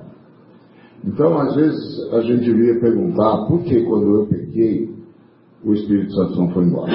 Então, 1.04 1.38
às 1.38 1.54
vezes, 1.54 2.12
a 2.12 2.20
gente 2.22 2.44
devia 2.44 2.80
perguntar 2.80 3.46
por 3.46 3.62
que 3.62 3.84
quando 3.84 4.20
eu 4.20 4.26
pequei, 4.26 4.92
o 5.64 5.72
Espírito 5.74 6.12
Santo 6.12 6.36
não 6.40 6.50
foi 6.50 6.64
embora. 6.64 6.92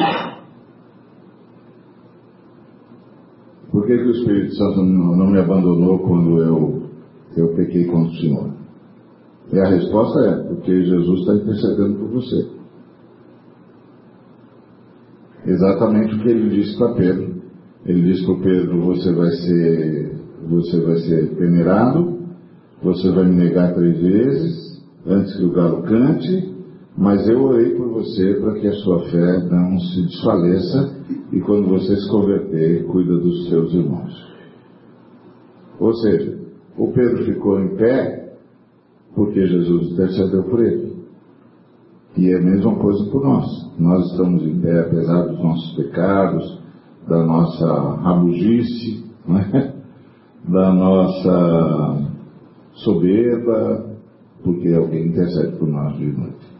Por 3.71 3.85
que, 3.85 3.97
que 3.97 4.03
o 4.03 4.11
Espírito 4.11 4.55
Santo 4.55 4.83
não 4.83 5.27
me 5.27 5.39
abandonou 5.39 5.99
quando 5.99 6.41
eu, 6.41 6.81
eu 7.37 7.55
pequei 7.55 7.85
contra 7.85 8.11
o 8.11 8.15
Senhor? 8.15 8.53
E 9.53 9.59
a 9.59 9.69
resposta 9.69 10.19
é, 10.25 10.43
porque 10.49 10.83
Jesus 10.83 11.19
está 11.21 11.35
intercedendo 11.35 11.99
por 11.99 12.09
você. 12.09 12.58
Exatamente 15.49 16.13
o 16.13 16.19
que 16.19 16.29
ele 16.29 16.49
disse 16.49 16.77
para 16.77 16.93
Pedro. 16.93 17.41
Ele 17.83 18.01
disse 18.03 18.23
para 18.23 18.35
Pedro, 18.35 18.81
você 18.81 19.11
vai 19.11 19.31
ser, 19.31 20.15
você 20.47 20.79
vai 20.81 20.95
ser 20.97 21.35
peneirado, 21.35 22.19
você 22.83 23.09
vai 23.09 23.25
me 23.25 23.35
negar 23.35 23.73
três 23.73 23.99
vezes, 23.99 24.85
antes 25.07 25.35
que 25.35 25.43
o 25.43 25.51
galo 25.51 25.81
cante, 25.81 26.53
mas 26.95 27.27
eu 27.27 27.41
orei 27.41 27.71
por 27.71 27.87
você 27.89 28.35
para 28.35 28.53
que 28.59 28.67
a 28.67 28.73
sua 28.73 29.09
fé 29.09 29.39
não 29.49 29.79
se 29.79 30.03
desfaleça 30.03 30.95
e 31.31 31.39
quando 31.39 31.67
você 31.67 31.95
se 31.95 32.09
converter, 32.09 32.83
cuida 32.85 33.17
dos 33.17 33.49
seus 33.49 33.73
irmãos. 33.73 34.29
Ou 35.79 35.93
seja, 35.95 36.37
o 36.77 36.91
Pedro 36.91 37.25
ficou 37.25 37.59
em 37.59 37.75
pé 37.75 38.35
porque 39.15 39.47
Jesus 39.47 39.93
intercedeu 39.93 40.43
por 40.43 40.63
ele. 40.63 40.98
E 42.17 42.31
é 42.31 42.37
a 42.37 42.41
mesma 42.41 42.75
coisa 42.75 43.09
por 43.11 43.23
nós. 43.23 43.45
Nós 43.77 44.11
estamos 44.11 44.43
em 44.43 44.59
pé 44.59 44.81
apesar 44.81 45.23
dos 45.27 45.39
nossos 45.41 45.75
pecados, 45.75 46.59
da 47.07 47.23
nossa 47.23 47.95
rabugice, 48.01 49.05
né? 49.27 49.73
da 50.47 50.73
nossa 50.73 52.07
soberba, 52.73 53.97
porque 54.43 54.69
alguém 54.73 55.07
intercede 55.07 55.57
por 55.57 55.67
nós 55.67 55.97
de 55.97 56.05
noite. 56.05 56.59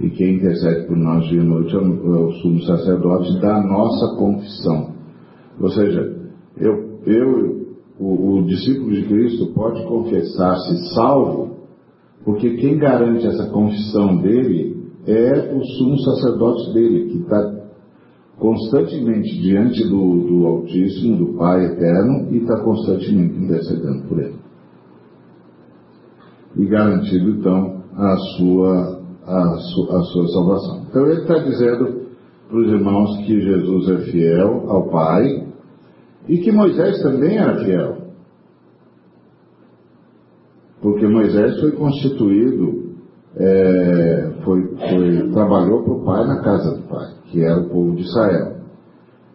E 0.00 0.10
quem 0.10 0.36
intercede 0.36 0.86
por 0.88 0.96
nós 0.96 1.24
de 1.26 1.38
noite 1.38 1.74
é 1.74 1.78
o 1.78 2.32
sumo 2.42 2.60
sacerdote 2.62 3.40
da 3.40 3.62
nossa 3.62 4.16
confissão. 4.16 4.94
Ou 5.60 5.68
seja, 5.70 6.16
eu, 6.56 6.98
eu 7.06 7.64
o, 7.98 8.38
o 8.38 8.42
discípulo 8.44 8.92
de 8.92 9.04
Cristo 9.04 9.52
pode 9.54 9.84
confessar-se 9.84 10.94
salvo, 10.94 11.63
porque 12.24 12.56
quem 12.56 12.78
garante 12.78 13.26
essa 13.26 13.50
confissão 13.50 14.16
dele 14.16 14.74
é 15.06 15.54
o 15.54 15.62
sumo 15.62 15.98
sacerdote 15.98 16.72
dele, 16.72 17.10
que 17.10 17.18
está 17.18 17.54
constantemente 18.38 19.38
diante 19.40 19.84
do, 19.84 20.26
do 20.26 20.46
Altíssimo, 20.46 21.18
do 21.18 21.38
Pai 21.38 21.66
Eterno, 21.66 22.32
e 22.32 22.38
está 22.38 22.60
constantemente 22.62 23.38
intercedendo 23.38 24.08
por 24.08 24.18
ele. 24.18 24.36
E 26.56 26.66
garantido, 26.66 27.30
então, 27.30 27.82
a 27.94 28.16
sua, 28.16 29.02
a, 29.26 29.56
su, 29.56 29.90
a 29.90 30.02
sua 30.04 30.28
salvação. 30.28 30.86
Então, 30.88 31.06
ele 31.06 31.20
está 31.20 31.38
dizendo 31.38 32.04
para 32.48 32.58
os 32.58 32.68
irmãos 32.68 33.16
que 33.18 33.40
Jesus 33.40 33.88
é 33.90 33.98
fiel 34.10 34.70
ao 34.70 34.88
Pai 34.88 35.46
e 36.28 36.38
que 36.38 36.50
Moisés 36.50 37.02
também 37.02 37.36
era 37.36 37.64
fiel. 37.64 38.03
Porque 40.84 41.06
Moisés 41.06 41.58
foi 41.60 41.72
constituído, 41.72 42.92
é, 43.36 44.32
foi, 44.44 44.66
foi, 44.76 45.30
trabalhou 45.30 45.82
para 45.82 45.94
o 45.94 46.04
Pai 46.04 46.26
na 46.26 46.42
casa 46.42 46.76
do 46.76 46.82
Pai, 46.86 47.10
que 47.30 47.42
era 47.42 47.58
o 47.58 47.70
povo 47.70 47.96
de 47.96 48.02
Israel. 48.02 48.56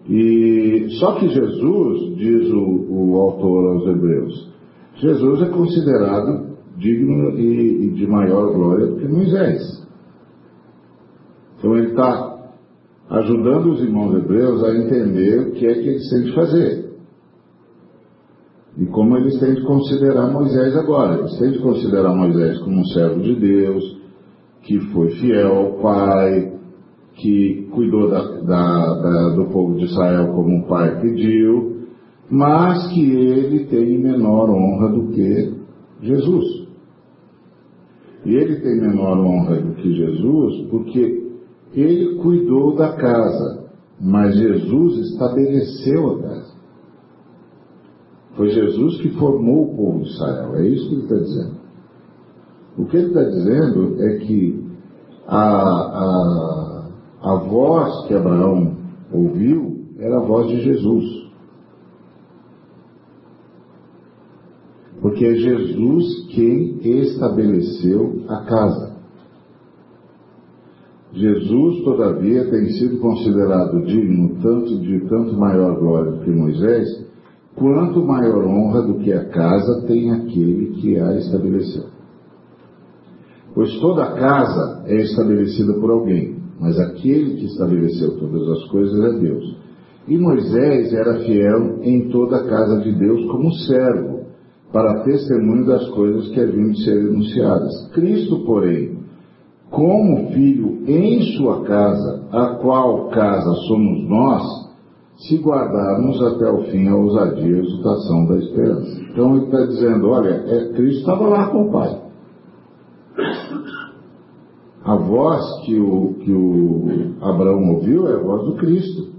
E 0.08 0.89
só 1.00 1.15
que 1.15 1.27
Jesus, 1.27 2.18
diz 2.18 2.51
o, 2.51 2.86
o 2.88 3.15
autor 3.20 3.65
aos 3.65 3.88
Hebreus, 3.88 4.53
Jesus 4.98 5.41
é 5.41 5.50
considerado 5.50 6.50
digno 6.77 7.32
e, 7.32 7.88
e 7.88 7.89
de 7.95 8.06
maior 8.06 8.54
glória 8.54 8.86
do 8.86 8.97
que 8.97 9.08
Moisés. 9.08 9.88
Então 11.58 11.76
ele 11.76 11.88
está 11.88 12.52
ajudando 13.10 13.71
os 13.71 13.82
irmãos 13.82 14.13
hebreus 14.13 14.63
a 14.65 14.76
entender 14.76 15.47
o 15.47 15.52
que 15.54 15.65
é 15.65 15.73
que 15.73 15.89
eles 15.89 16.10
têm 16.12 16.26
de 16.26 16.36
fazer. 16.36 16.88
E 18.77 18.86
como 18.88 19.17
eles 19.17 19.39
têm 19.39 19.55
de 19.55 19.63
considerar 19.63 20.32
Moisés 20.32 20.75
agora. 20.77 21.19
Eles 21.19 21.38
têm 21.38 21.51
de 21.51 21.60
considerar 21.60 22.15
Moisés 22.15 22.60
como 22.60 22.79
um 22.79 22.86
servo 22.86 23.21
de 23.21 23.36
Deus, 23.36 23.99
que 24.63 24.79
foi 24.91 25.10
fiel 25.15 25.51
ao 25.51 25.73
Pai, 25.82 26.53
que 27.15 27.67
cuidou 27.71 28.10
da, 28.10 28.23
da, 28.41 28.93
da, 29.01 29.29
do 29.36 29.45
povo 29.51 29.75
de 29.75 29.86
Israel 29.86 30.34
como 30.34 30.60
o 30.60 30.67
Pai 30.67 31.01
pediu, 31.01 31.79
mas 32.29 32.88
que 32.93 33.12
ele 33.12 33.65
tem 33.65 33.99
menor 33.99 34.49
honra 34.49 34.89
do 34.89 35.08
que 35.10 35.53
Jesus. 36.01 36.67
E 38.25 38.36
ele 38.36 38.58
tem 38.58 38.79
menor 38.79 39.17
honra 39.17 39.62
do 39.62 39.75
que 39.75 39.93
Jesus 39.93 40.67
porque 40.69 41.29
ele 41.73 42.15
cuidou 42.15 42.75
da 42.75 42.93
casa, 42.93 43.69
mas 43.99 44.36
Jesus 44.38 45.12
estabeleceu 45.12 46.12
a 46.12 46.21
casa. 46.21 46.59
Foi 48.39 48.47
Jesus 48.52 49.02
que 49.02 49.10
formou 49.17 49.65
o 49.65 49.75
povo 49.75 49.99
de 49.99 50.12
Israel, 50.12 50.56
é 50.56 50.65
isso 50.65 50.88
que 50.88 50.95
ele 50.95 51.04
está 51.04 51.15
dizendo. 51.17 51.56
O 52.78 52.86
que 52.86 52.95
ele 52.95 53.08
está 53.08 53.23
dizendo 53.25 54.02
é 54.02 54.17
que 54.19 54.65
a, 55.28 55.41
a, 55.41 56.89
a 57.21 57.36
voz 57.36 58.08
que 58.08 58.13
Abraão 58.13 58.78
ouviu 59.12 59.84
era 59.99 60.19
a 60.19 60.25
voz 60.25 60.47
de 60.47 60.62
Jesus. 60.62 61.30
Porque 65.02 65.25
é 65.25 65.36
Jesus 65.36 66.28
quem 66.34 66.80
estabeleceu 66.82 68.23
a 68.30 68.45
casa. 68.45 68.95
Jesus, 71.12 71.84
todavia, 71.84 72.49
tem 72.49 72.69
sido 72.69 72.99
considerado 72.99 73.84
digno 73.84 74.41
tanto 74.41 74.80
de 74.80 75.02
tanto 75.10 75.36
maior 75.36 75.78
glória 75.78 76.13
do 76.13 76.23
que 76.23 76.32
Moisés, 76.32 77.09
quanto 77.60 78.06
maior 78.06 78.45
honra 78.45 78.82
do 78.82 79.00
que 79.00 79.12
a 79.12 79.26
casa 79.26 79.86
tem 79.86 80.12
aquele 80.12 80.72
que 80.76 80.98
a 80.98 81.15
estabeleceu. 81.17 81.84
Pois 83.54 83.78
toda 83.80 84.13
casa 84.13 84.84
é 84.88 84.95
estabelecida 84.95 85.74
por 85.74 85.91
alguém, 85.91 86.38
mas 86.60 86.80
aquele 86.80 87.36
que 87.36 87.45
estabeleceu 87.45 88.17
todas 88.17 88.48
as 88.50 88.69
coisas 88.69 89.13
é 89.13 89.19
Deus. 89.19 89.58
E 90.08 90.17
Moisés 90.17 90.93
era 90.93 91.19
fiel 91.19 91.80
em 91.84 92.10
toda 92.10 92.38
a 92.38 92.48
casa 92.48 92.80
de 92.82 92.91
Deus 92.93 93.30
como 93.30 93.54
servo 93.54 94.19
para 94.72 95.04
testemunho 95.04 95.65
das 95.65 95.88
coisas 95.89 96.30
que 96.30 96.39
haviam 96.39 96.72
de 96.72 96.84
ser 96.84 97.00
anunciadas. 97.00 97.91
Cristo, 97.91 98.45
porém, 98.45 99.00
como 99.69 100.32
filho 100.32 100.84
em 100.88 101.22
sua 101.38 101.63
casa, 101.63 102.28
a 102.32 102.56
qual 102.62 103.10
casa 103.10 103.52
somos 103.67 104.08
nós, 104.08 104.68
se 105.19 105.38
guardarmos 105.38 106.21
até 106.21 106.49
o 106.49 106.63
fim 106.71 106.88
a 106.88 106.95
ousadia 106.95 107.45
e 107.45 107.55
a 107.55 107.60
exultação 107.60 108.25
da 108.27 108.38
esperança. 108.38 109.01
Então 109.12 109.36
ele 109.36 109.45
está 109.45 109.65
dizendo, 109.65 110.10
olha, 110.10 110.29
é, 110.29 110.73
Cristo 110.73 110.99
estava 110.99 111.27
lá 111.27 111.49
com 111.49 111.67
o 111.67 111.71
Pai. 111.71 112.01
A 114.86 114.95
voz 114.95 115.43
que 115.65 115.77
o, 115.77 116.13
que 116.21 116.32
o 116.32 117.15
Abraão 117.21 117.75
ouviu 117.75 118.08
é 118.08 118.15
a 118.15 118.23
voz 118.23 118.45
do 118.45 118.55
Cristo. 118.55 119.10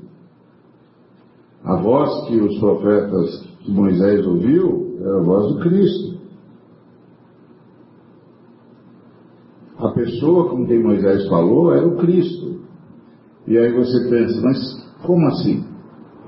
A 1.62 1.76
voz 1.76 2.26
que 2.26 2.40
os 2.40 2.58
profetas 2.58 3.46
que 3.60 3.70
Moisés 3.70 4.26
ouviu 4.26 4.96
era 5.00 5.18
a 5.18 5.22
voz 5.22 5.52
do 5.52 5.60
Cristo. 5.60 6.18
A 9.76 9.88
pessoa 9.90 10.48
com 10.48 10.66
quem 10.66 10.82
Moisés 10.82 11.28
falou 11.28 11.74
era 11.74 11.86
o 11.86 11.96
Cristo. 11.98 12.60
E 13.46 13.58
aí 13.58 13.72
você 13.72 14.08
pensa, 14.08 14.40
mas 14.42 14.58
como 15.02 15.26
assim? 15.26 15.69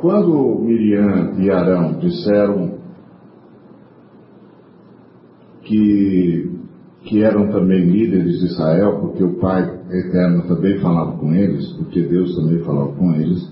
Quando 0.02 0.58
Miriam 0.58 1.36
e 1.38 1.48
Arão 1.48 2.00
disseram 2.00 2.72
que, 5.62 6.50
que 7.04 7.22
eram 7.22 7.52
também 7.52 7.84
líderes 7.84 8.40
de 8.40 8.46
Israel, 8.46 8.98
porque 8.98 9.22
o 9.22 9.38
Pai 9.38 9.62
Eterno 9.92 10.42
também 10.48 10.80
falava 10.80 11.16
com 11.18 11.32
eles, 11.32 11.72
porque 11.74 12.02
Deus 12.02 12.34
também 12.34 12.58
falava 12.64 12.90
com 12.94 13.14
eles, 13.14 13.48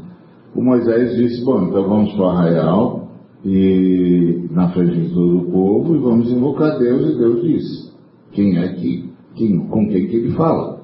o 0.52 0.60
Moisés 0.60 1.14
disse, 1.14 1.44
bom, 1.44 1.68
então 1.68 1.88
vamos 1.88 2.12
para 2.14 2.22
o 2.24 2.28
arraial, 2.28 3.08
e 3.44 4.48
na 4.50 4.70
frente 4.70 5.02
de 5.02 5.14
todo 5.14 5.38
o 5.38 5.52
povo 5.52 5.94
e 5.94 6.00
vamos 6.00 6.32
invocar 6.32 6.80
Deus 6.80 7.14
e 7.14 7.16
Deus 7.16 7.42
diz 7.42 7.96
quem 8.32 8.58
é 8.58 8.72
que, 8.72 9.08
quem, 9.36 9.68
com 9.68 9.88
quem 9.88 10.08
que 10.08 10.16
ele 10.16 10.32
fala. 10.32 10.80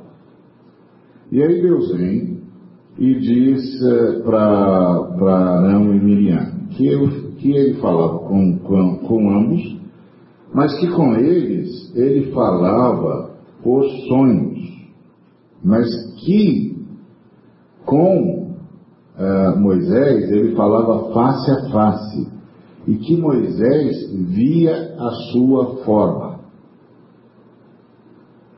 E 1.32 1.42
aí 1.42 1.60
Deus 1.60 1.92
vem 1.92 2.35
e 2.98 3.14
diz 3.18 3.80
uh, 3.82 4.22
para 4.24 5.58
Arão 5.58 5.94
e 5.94 6.00
Miriam 6.00 6.56
que, 6.70 6.86
eu, 6.86 7.08
que 7.36 7.52
ele 7.52 7.74
falava 7.80 8.18
com, 8.20 8.58
com, 8.58 8.96
com 8.98 9.30
ambos, 9.30 9.76
mas 10.52 10.78
que 10.78 10.88
com 10.88 11.14
eles 11.14 11.94
ele 11.94 12.32
falava 12.32 13.30
por 13.62 13.84
sonhos, 14.08 14.58
mas 15.62 15.86
que 16.20 16.76
com 17.84 18.50
uh, 19.16 19.58
Moisés, 19.58 20.30
ele 20.30 20.54
falava 20.54 21.12
face 21.12 21.50
a 21.50 21.70
face, 21.70 22.28
e 22.86 22.96
que 22.96 23.16
Moisés 23.16 24.12
via 24.12 24.94
a 24.98 25.10
sua 25.32 25.76
forma. 25.84 26.40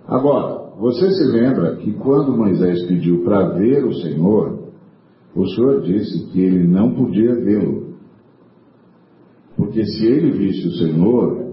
Agora, 0.07 0.58
você 0.79 1.11
se 1.11 1.25
lembra 1.25 1.75
que 1.77 1.93
quando 1.95 2.37
Moisés 2.37 2.87
pediu 2.87 3.25
para 3.25 3.49
ver 3.49 3.85
o 3.85 3.93
Senhor, 3.95 4.61
o 5.35 5.47
Senhor 5.49 5.83
disse 5.83 6.31
que 6.31 6.41
ele 6.41 6.69
não 6.69 6.95
podia 6.95 7.35
vê-lo. 7.35 7.89
Porque 9.57 9.85
se 9.85 10.07
ele 10.07 10.31
visse 10.31 10.69
o 10.69 10.73
Senhor, 10.75 11.49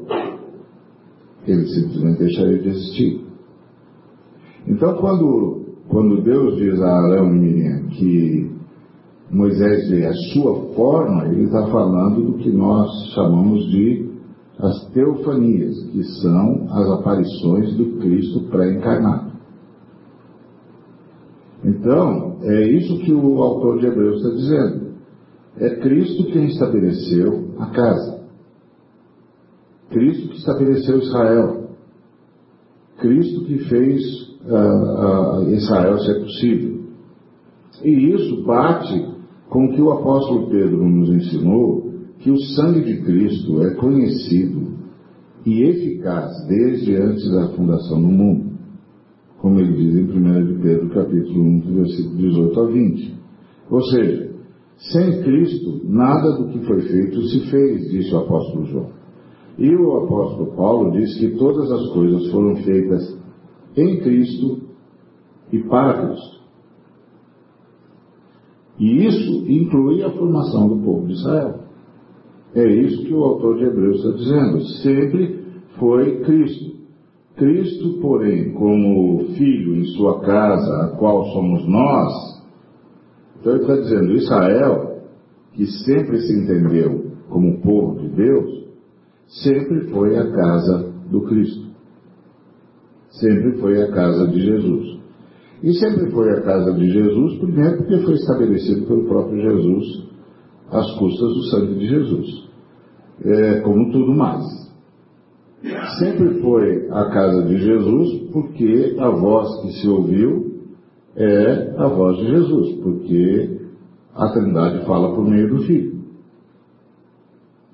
ele 1.48 1.68
simplesmente 1.68 2.20
deixaria 2.20 2.60
de 2.60 2.70
existir. 2.70 3.22
Então, 4.68 4.96
quando, 4.98 5.66
quando 5.88 6.22
Deus 6.22 6.58
diz 6.58 6.80
a 6.80 6.88
Arão 6.88 7.36
e 7.36 7.40
Miriam 7.40 7.88
que 7.88 8.52
Moisés 9.32 9.90
vê 9.90 10.06
a 10.06 10.14
sua 10.34 10.74
forma, 10.76 11.26
ele 11.30 11.46
está 11.46 11.66
falando 11.68 12.32
do 12.32 12.38
que 12.38 12.52
nós 12.52 12.90
chamamos 13.16 13.66
de 13.72 14.05
as 14.60 14.90
teofanias, 14.92 15.84
que 15.92 16.04
são 16.22 16.68
as 16.70 16.90
aparições 17.00 17.76
do 17.76 17.98
Cristo 18.00 18.42
pré-encarnado. 18.50 19.34
Então, 21.64 22.38
é 22.44 22.68
isso 22.72 23.00
que 23.00 23.12
o 23.12 23.42
autor 23.42 23.80
de 23.80 23.88
Hebreus 23.88 24.18
está 24.18 24.36
dizendo. 24.36 24.86
É 25.58 25.70
Cristo 25.78 26.26
quem 26.26 26.46
estabeleceu 26.46 27.56
a 27.58 27.68
casa. 27.68 28.26
Cristo 29.90 30.30
que 30.30 30.38
estabeleceu 30.38 31.00
Israel. 31.00 31.70
Cristo 32.98 33.46
que 33.46 33.58
fez 33.70 34.02
uh, 34.46 35.40
uh, 35.42 35.50
Israel 35.50 35.98
ser 36.00 36.20
possível. 36.22 36.86
E 37.84 38.14
isso 38.14 38.44
bate 38.44 39.16
com 39.50 39.66
o 39.66 39.74
que 39.74 39.82
o 39.82 39.92
apóstolo 39.92 40.50
Pedro 40.50 40.88
nos 40.88 41.10
ensinou, 41.10 41.85
que 42.26 42.32
o 42.32 42.40
sangue 42.40 42.82
de 42.82 43.04
Cristo 43.04 43.62
é 43.62 43.76
conhecido 43.76 44.80
e 45.46 45.62
eficaz 45.62 46.34
desde 46.48 46.96
antes 46.96 47.30
da 47.30 47.50
fundação 47.50 48.02
do 48.02 48.08
mundo, 48.08 48.58
como 49.38 49.60
ele 49.60 49.74
diz 49.74 49.96
em 49.96 50.12
1 50.12 50.46
de 50.48 50.60
Pedro, 50.60 50.90
capítulo 50.90 51.40
1, 51.40 51.60
versículo 51.76 52.18
18 52.18 52.60
a 52.60 52.66
20. 52.66 53.16
Ou 53.70 53.82
seja, 53.84 54.32
sem 54.92 55.22
Cristo, 55.22 55.82
nada 55.84 56.32
do 56.32 56.50
que 56.50 56.66
foi 56.66 56.82
feito 56.82 57.22
se 57.28 57.40
fez, 57.52 57.92
disse 57.92 58.12
o 58.16 58.18
apóstolo 58.18 58.66
João. 58.66 58.90
E 59.60 59.76
o 59.76 59.96
apóstolo 59.98 60.56
Paulo 60.56 60.94
diz 60.94 61.20
que 61.20 61.30
todas 61.38 61.72
as 61.72 61.94
coisas 61.94 62.32
foram 62.32 62.56
feitas 62.56 63.20
em 63.78 64.00
Cristo 64.00 64.62
e 65.54 65.60
para 65.60 66.08
Cristo. 66.08 66.40
E 68.80 69.06
isso 69.06 69.46
inclui 69.48 70.02
a 70.02 70.10
formação 70.10 70.68
do 70.70 70.84
povo 70.84 71.06
de 71.06 71.14
Israel. 71.14 71.65
É 72.56 72.66
isso 72.66 73.04
que 73.04 73.14
o 73.14 73.24
autor 73.24 73.58
de 73.58 73.66
Hebreus 73.66 73.98
está 73.98 74.12
dizendo. 74.12 74.62
Sempre 74.82 75.40
foi 75.78 76.22
Cristo. 76.22 76.76
Cristo, 77.36 78.00
porém, 78.02 78.54
como 78.54 79.26
filho 79.36 79.76
em 79.76 79.84
sua 79.88 80.22
casa, 80.22 80.86
a 80.86 80.88
qual 80.98 81.26
somos 81.34 81.68
nós, 81.68 82.36
então 83.38 83.54
ele 83.54 83.62
está 83.62 83.76
dizendo, 83.76 84.14
Israel, 84.14 85.02
que 85.54 85.66
sempre 85.84 86.18
se 86.22 86.34
entendeu 86.34 87.12
como 87.30 87.60
povo 87.62 88.00
de 88.00 88.08
Deus, 88.08 88.66
sempre 89.28 89.82
foi 89.92 90.18
a 90.18 90.32
casa 90.32 90.94
do 91.12 91.22
Cristo. 91.24 91.66
Sempre 93.10 93.58
foi 93.60 93.82
a 93.84 93.92
casa 93.92 94.28
de 94.30 94.40
Jesus. 94.40 95.00
E 95.62 95.74
sempre 95.74 96.10
foi 96.12 96.32
a 96.32 96.42
casa 96.42 96.74
de 96.74 96.90
Jesus, 96.90 97.38
primeiro 97.40 97.78
porque 97.78 97.98
foi 98.00 98.14
estabelecido 98.14 98.88
pelo 98.88 99.06
próprio 99.08 99.42
Jesus 99.42 100.15
às 100.72 100.92
custas 100.98 101.34
do 101.34 101.44
sangue 101.50 101.76
de 101.76 101.88
Jesus. 101.88 102.46
É, 103.24 103.62
como 103.62 103.92
tudo 103.92 104.14
mais. 104.14 104.44
Sempre 106.00 106.42
foi 106.42 106.88
a 106.92 107.06
casa 107.06 107.44
de 107.44 107.58
Jesus 107.58 108.30
porque 108.32 108.96
a 109.00 109.10
voz 109.10 109.62
que 109.62 109.72
se 109.80 109.88
ouviu 109.88 110.46
é 111.16 111.76
a 111.78 111.88
voz 111.88 112.18
de 112.18 112.28
Jesus, 112.28 112.76
porque 112.84 113.60
a 114.14 114.30
Trindade 114.30 114.86
fala 114.86 115.16
por 115.16 115.26
meio 115.28 115.50
do 115.50 115.64
Filho. 115.64 115.96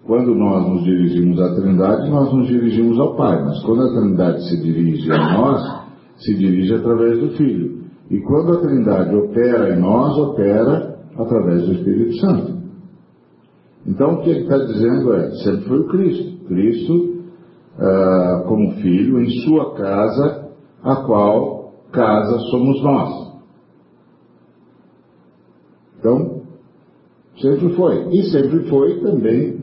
Quando 0.05 0.35
nós 0.35 0.67
nos 0.67 0.83
dirigimos 0.83 1.39
à 1.39 1.55
Trindade, 1.55 2.09
nós 2.09 2.33
nos 2.33 2.47
dirigimos 2.47 2.99
ao 2.99 3.15
Pai, 3.15 3.43
mas 3.43 3.63
quando 3.63 3.81
a 3.81 3.99
Trindade 3.99 4.49
se 4.49 4.61
dirige 4.61 5.11
a 5.11 5.37
nós, 5.37 5.61
se 6.17 6.35
dirige 6.35 6.73
através 6.75 7.19
do 7.19 7.29
Filho. 7.31 7.81
E 8.09 8.19
quando 8.19 8.53
a 8.53 8.61
Trindade 8.61 9.15
opera 9.15 9.75
em 9.75 9.79
nós, 9.79 10.17
opera 10.17 10.99
através 11.17 11.65
do 11.65 11.73
Espírito 11.73 12.15
Santo. 12.17 12.60
Então 13.91 14.13
o 14.13 14.21
que 14.21 14.29
ele 14.29 14.43
está 14.43 14.57
dizendo 14.57 15.13
é, 15.13 15.31
sempre 15.43 15.65
foi 15.65 15.79
o 15.79 15.87
Cristo. 15.89 16.45
Cristo, 16.47 17.23
ah, 17.77 18.43
como 18.47 18.71
filho, 18.75 19.21
em 19.21 19.29
sua 19.41 19.75
casa, 19.75 20.49
a 20.81 20.95
qual 21.03 21.73
casa 21.91 22.39
somos 22.49 22.81
nós. 22.81 23.31
Então, 25.99 26.41
sempre 27.39 27.75
foi. 27.75 28.07
E 28.15 28.23
sempre 28.31 28.69
foi 28.69 29.01
também 29.01 29.59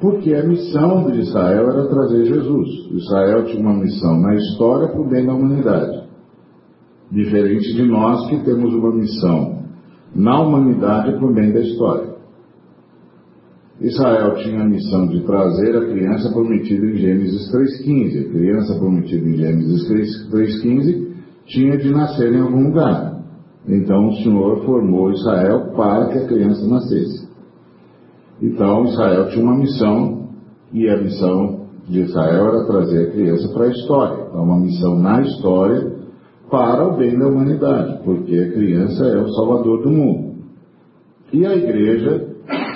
porque 0.00 0.34
a 0.34 0.44
missão 0.44 1.10
de 1.10 1.20
Israel 1.20 1.70
era 1.70 1.86
trazer 1.86 2.24
Jesus. 2.24 2.68
Israel 2.92 3.44
tinha 3.44 3.60
uma 3.60 3.74
missão 3.74 4.18
na 4.20 4.34
história 4.34 4.88
para 4.88 5.00
o 5.00 5.08
bem 5.08 5.26
da 5.26 5.34
humanidade. 5.34 6.06
Diferente 7.12 7.74
de 7.74 7.82
nós 7.82 8.26
que 8.28 8.42
temos 8.42 8.72
uma 8.74 8.94
missão 8.94 9.62
na 10.14 10.40
humanidade 10.40 11.12
para 11.12 11.26
o 11.26 11.32
bem 11.32 11.52
da 11.52 11.60
história. 11.60 12.15
Israel 13.80 14.36
tinha 14.36 14.62
a 14.62 14.68
missão 14.68 15.06
de 15.08 15.20
trazer 15.24 15.76
a 15.76 15.86
criança 15.86 16.30
prometida 16.32 16.86
em 16.86 16.96
Gênesis 16.96 17.52
3,15. 17.52 18.26
A 18.26 18.30
criança 18.30 18.78
prometida 18.78 19.28
em 19.28 19.36
Gênesis 19.36 19.90
3,15 20.30 21.06
tinha 21.46 21.76
de 21.76 21.90
nascer 21.90 22.32
em 22.32 22.40
algum 22.40 22.68
lugar. 22.68 23.20
Então 23.68 24.08
o 24.08 24.16
Senhor 24.16 24.64
formou 24.64 25.12
Israel 25.12 25.72
para 25.76 26.06
que 26.06 26.18
a 26.18 26.26
criança 26.26 26.66
nascesse. 26.66 27.28
Então 28.40 28.84
Israel 28.84 29.28
tinha 29.28 29.44
uma 29.44 29.56
missão, 29.56 30.28
e 30.72 30.88
a 30.88 30.96
missão 30.96 31.66
de 31.88 32.00
Israel 32.00 32.48
era 32.48 32.66
trazer 32.66 33.08
a 33.08 33.10
criança 33.10 33.48
para 33.52 33.66
a 33.66 33.70
história. 33.70 34.26
Então, 34.28 34.42
uma 34.42 34.58
missão 34.58 34.98
na 34.98 35.20
história 35.22 35.96
para 36.50 36.88
o 36.88 36.96
bem 36.96 37.18
da 37.18 37.26
humanidade, 37.26 38.02
porque 38.04 38.36
a 38.38 38.52
criança 38.52 39.04
é 39.04 39.20
o 39.20 39.28
salvador 39.34 39.82
do 39.82 39.90
mundo. 39.90 40.36
E 41.32 41.44
a 41.44 41.54
igreja, 41.54 42.25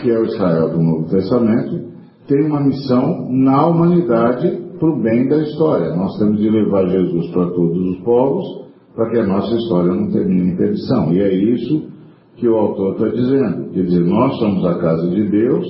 que 0.00 0.10
é 0.10 0.18
o 0.18 0.24
Israel 0.24 0.70
do 0.70 0.82
Novo 0.82 1.08
Testamento, 1.08 1.90
tem 2.26 2.46
uma 2.46 2.60
missão 2.60 3.28
na 3.30 3.66
humanidade 3.66 4.60
para 4.78 4.88
o 4.88 5.02
bem 5.02 5.28
da 5.28 5.38
história. 5.38 5.94
Nós 5.94 6.16
temos 6.18 6.38
de 6.38 6.48
levar 6.48 6.86
Jesus 6.88 7.30
para 7.32 7.50
todos 7.50 7.76
os 7.76 7.98
povos, 8.02 8.64
para 8.94 9.10
que 9.10 9.18
a 9.18 9.26
nossa 9.26 9.54
história 9.54 9.92
não 9.92 10.10
termine 10.10 10.52
em 10.52 10.56
perdição. 10.56 11.12
E 11.12 11.20
é 11.20 11.34
isso 11.34 11.88
que 12.36 12.48
o 12.48 12.56
autor 12.56 12.92
está 12.94 13.08
dizendo. 13.08 13.70
Quer 13.72 13.82
dizer, 13.82 14.04
nós 14.06 14.38
somos 14.38 14.64
a 14.64 14.78
casa 14.78 15.08
de 15.08 15.28
Deus, 15.28 15.66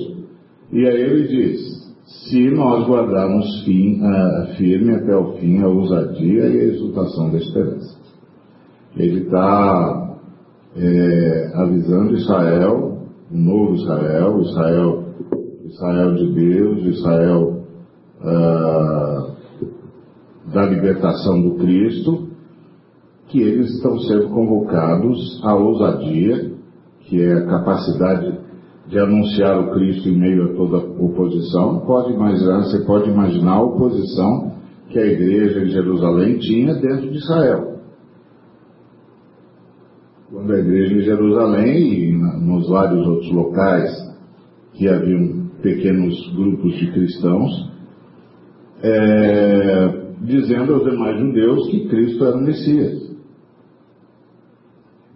e 0.71 0.87
aí 0.87 1.01
ele 1.01 1.27
diz, 1.27 1.81
se 2.29 2.49
nós 2.51 2.87
guardarmos 2.87 3.63
fim, 3.65 4.01
uh, 4.01 4.55
firme 4.55 4.95
até 4.95 5.15
o 5.15 5.33
fim 5.33 5.61
a 5.61 5.67
ousadia 5.67 6.47
e 6.47 6.59
a 6.59 6.63
exultação 6.65 7.31
da 7.31 7.37
esperança. 7.37 7.99
Ele 8.95 9.21
está 9.21 10.17
é, 10.75 11.51
avisando 11.55 12.13
Israel, 12.13 12.90
o 13.33 13.37
novo 13.37 13.75
Israel, 13.75 14.41
Israel, 14.41 15.03
Israel 15.65 16.15
de 16.15 16.33
Deus, 16.33 16.85
Israel 16.97 17.63
uh, 18.19 19.31
da 20.53 20.65
libertação 20.65 21.41
do 21.41 21.55
Cristo, 21.55 22.27
que 23.29 23.41
eles 23.41 23.69
estão 23.75 23.97
sendo 23.99 24.27
convocados 24.29 25.41
à 25.45 25.55
ousadia, 25.55 26.51
que 27.01 27.21
é 27.21 27.33
a 27.33 27.45
capacidade 27.45 28.39
de 28.87 28.99
anunciar 28.99 29.57
o 29.57 29.71
Cristo 29.71 30.09
em 30.09 30.19
meio 30.19 30.51
a 30.51 30.53
toda 30.53 30.77
oposição. 30.77 31.79
Pode 31.85 32.11
imaginar, 32.11 32.63
você 32.63 32.83
pode 32.85 33.09
imaginar 33.09 33.53
a 33.53 33.63
oposição 33.63 34.51
que 34.89 34.99
a 34.99 35.05
igreja 35.05 35.61
em 35.61 35.69
Jerusalém 35.69 36.37
tinha 36.39 36.73
dentro 36.73 37.09
de 37.09 37.17
Israel. 37.17 37.79
Quando 40.29 40.51
a 40.51 40.59
igreja 40.59 40.95
em 40.95 41.01
Jerusalém 41.01 42.10
nos 42.39 42.69
vários 42.69 43.05
outros 43.07 43.31
locais 43.31 43.91
que 44.73 44.87
haviam 44.87 45.49
pequenos 45.61 46.15
grupos 46.35 46.77
de 46.77 46.91
cristãos, 46.91 47.71
é, 48.81 50.01
dizendo 50.21 50.73
aos 50.73 50.83
demais 50.83 51.19
judeus 51.19 51.67
que 51.69 51.87
Cristo 51.87 52.25
era 52.25 52.37
o 52.37 52.41
Messias 52.41 53.11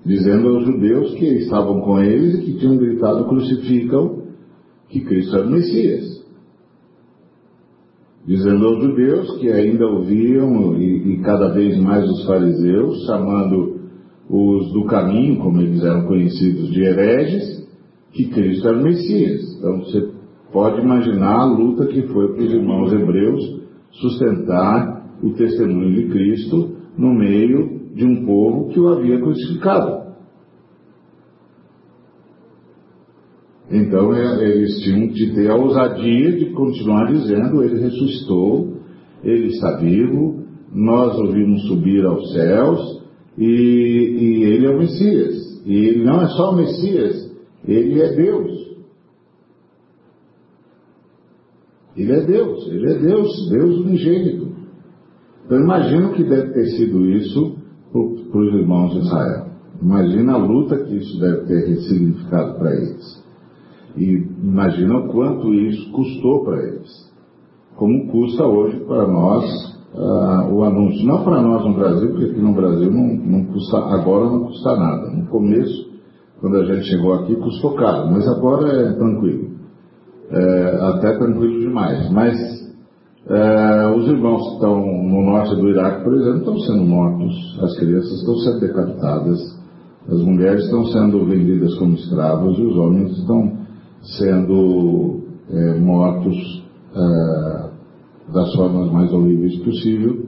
dizendo 0.06 0.50
aos 0.50 0.66
judeus 0.66 1.16
que 1.16 1.26
estavam 1.40 1.82
com 1.82 2.00
eles 2.00 2.36
e 2.36 2.42
que 2.44 2.60
tinham 2.60 2.78
gritado 2.78 3.26
crucificam 3.26 4.24
que 4.88 5.02
Cristo 5.02 5.36
era 5.36 5.48
o 5.48 5.52
Messias. 5.52 6.24
Dizendo 8.26 8.68
aos 8.68 8.84
judeus 8.84 9.38
que 9.40 9.52
ainda 9.52 9.88
ouviam 9.88 10.78
e, 10.78 11.14
e 11.14 11.22
cada 11.22 11.50
vez 11.50 11.78
mais 11.80 12.08
os 12.08 12.26
fariseus 12.26 13.06
chamando 13.06 13.75
os 14.30 14.72
do 14.74 14.86
caminho, 14.86 15.38
como 15.38 15.62
eles 15.62 15.84
eram 15.84 16.06
conhecidos 16.08 16.72
de 16.72 16.82
hereges, 16.82 17.68
que 18.12 18.30
Cristo 18.30 18.68
era 18.68 18.78
o 18.78 18.84
Messias. 18.84 19.58
Então 19.58 19.80
você 19.80 20.10
pode 20.52 20.82
imaginar 20.82 21.42
a 21.42 21.46
luta 21.46 21.86
que 21.88 22.02
foi 22.04 22.34
para 22.34 22.44
os 22.44 22.54
irmãos 22.54 22.94
hebreus 22.94 23.62
sustentar 23.92 25.18
o 25.22 25.32
testemunho 25.32 25.94
de 25.94 26.10
Cristo 26.10 26.76
no 26.98 27.14
meio 27.14 27.94
de 27.94 28.06
um 28.06 28.26
povo 28.26 28.70
que 28.70 28.80
o 28.80 28.88
havia 28.90 29.20
crucificado. 29.20 30.06
Então 33.70 34.14
é, 34.14 34.50
eles 34.50 34.80
tinham 34.82 35.08
de 35.08 35.34
ter 35.34 35.50
a 35.50 35.56
ousadia 35.56 36.32
de 36.34 36.52
continuar 36.52 37.12
dizendo: 37.12 37.64
Ele 37.64 37.80
ressuscitou, 37.80 38.78
Ele 39.24 39.48
está 39.48 39.78
vivo, 39.78 40.44
nós 40.72 41.18
o 41.18 41.32
vimos 41.32 41.68
subir 41.68 42.06
aos 42.06 42.32
céus 42.34 43.05
e, 43.38 43.46
e 43.46 44.44
Ele 44.44 44.66
é 44.66 44.70
o 44.70 44.78
Messias. 44.78 45.62
E 45.66 45.74
Ele 45.74 46.04
não 46.04 46.22
é 46.22 46.28
só 46.30 46.52
o 46.52 46.56
Messias, 46.56 47.32
Ele 47.68 48.02
é 48.02 48.14
Deus. 48.14 48.66
Ele 51.98 52.12
é 52.12 52.22
Deus, 52.22 52.68
Ele 52.68 52.92
é 52.92 53.00
Deus, 53.00 53.50
Deus 53.50 53.80
unigênito. 53.80 54.56
Então 55.46 55.60
imagina 55.60 56.08
o 56.08 56.14
que 56.14 56.24
deve 56.24 56.54
ter 56.54 56.66
sido 56.72 57.06
isso 57.10 57.58
para 57.92 58.42
os 58.42 58.54
irmãos 58.54 58.94
de 58.94 59.00
Israel. 59.00 59.46
Imagina 59.82 60.34
a 60.34 60.38
luta 60.38 60.78
que 60.84 60.96
isso 60.96 61.20
deve 61.20 61.46
ter 61.46 61.76
significado 61.82 62.58
para 62.58 62.76
eles. 62.76 63.26
E 63.98 64.28
imagina 64.44 64.98
o 64.98 65.08
quanto 65.10 65.54
isso 65.54 65.92
custou 65.92 66.44
para 66.44 66.64
eles. 66.64 67.14
Como 67.76 68.08
custa 68.08 68.46
hoje 68.46 68.80
para 68.86 69.08
nós 69.08 69.75
uh, 69.96 70.54
o 70.54 70.64
anúncio. 70.64 71.06
Não 71.06 71.24
para 71.24 71.42
nós 71.42 71.66
no 71.66 71.74
Brasil, 71.74 72.10
porque 72.10 72.26
aqui 72.26 72.42
no 72.42 72.54
Brasil 72.54 72.92
não, 72.92 73.16
não 73.16 73.46
custa, 73.46 73.78
agora 73.78 74.26
não 74.26 74.46
custa 74.46 74.76
nada. 74.76 75.10
No 75.10 75.26
começo, 75.28 75.90
quando 76.40 76.58
a 76.58 76.66
gente 76.66 76.86
chegou 76.88 77.14
aqui, 77.14 77.36
custou 77.36 77.74
caro, 77.76 78.12
mas 78.12 78.28
agora 78.28 78.68
é 78.68 78.94
tranquilo. 78.94 79.56
É, 80.32 80.80
até 80.82 81.18
tranquilo 81.18 81.60
demais. 81.60 82.12
Mas 82.12 82.36
é, 83.28 83.88
os 83.96 84.08
irmãos 84.08 84.42
que 84.44 84.54
estão 84.56 84.80
no 84.82 85.26
norte 85.26 85.56
do 85.56 85.70
Iraque, 85.70 86.04
por 86.04 86.14
exemplo, 86.16 86.40
estão 86.40 86.60
sendo 86.60 86.86
mortos, 86.86 87.60
as 87.64 87.78
crianças 87.80 88.12
estão 88.20 88.36
sendo 88.38 88.60
decapitadas, 88.60 89.40
as 90.08 90.22
mulheres 90.22 90.66
estão 90.66 90.86
sendo 90.86 91.26
vendidas 91.26 91.74
como 91.80 91.96
escravos 91.96 92.58
e 92.60 92.62
os 92.62 92.78
homens 92.78 93.18
estão 93.18 93.52
sendo 94.20 95.22
é, 95.50 95.80
mortos 95.80 96.64
é, 96.96 97.65
das 98.34 98.54
formas 98.56 98.92
mais 98.92 99.12
horríveis 99.12 99.58
possível, 99.64 100.26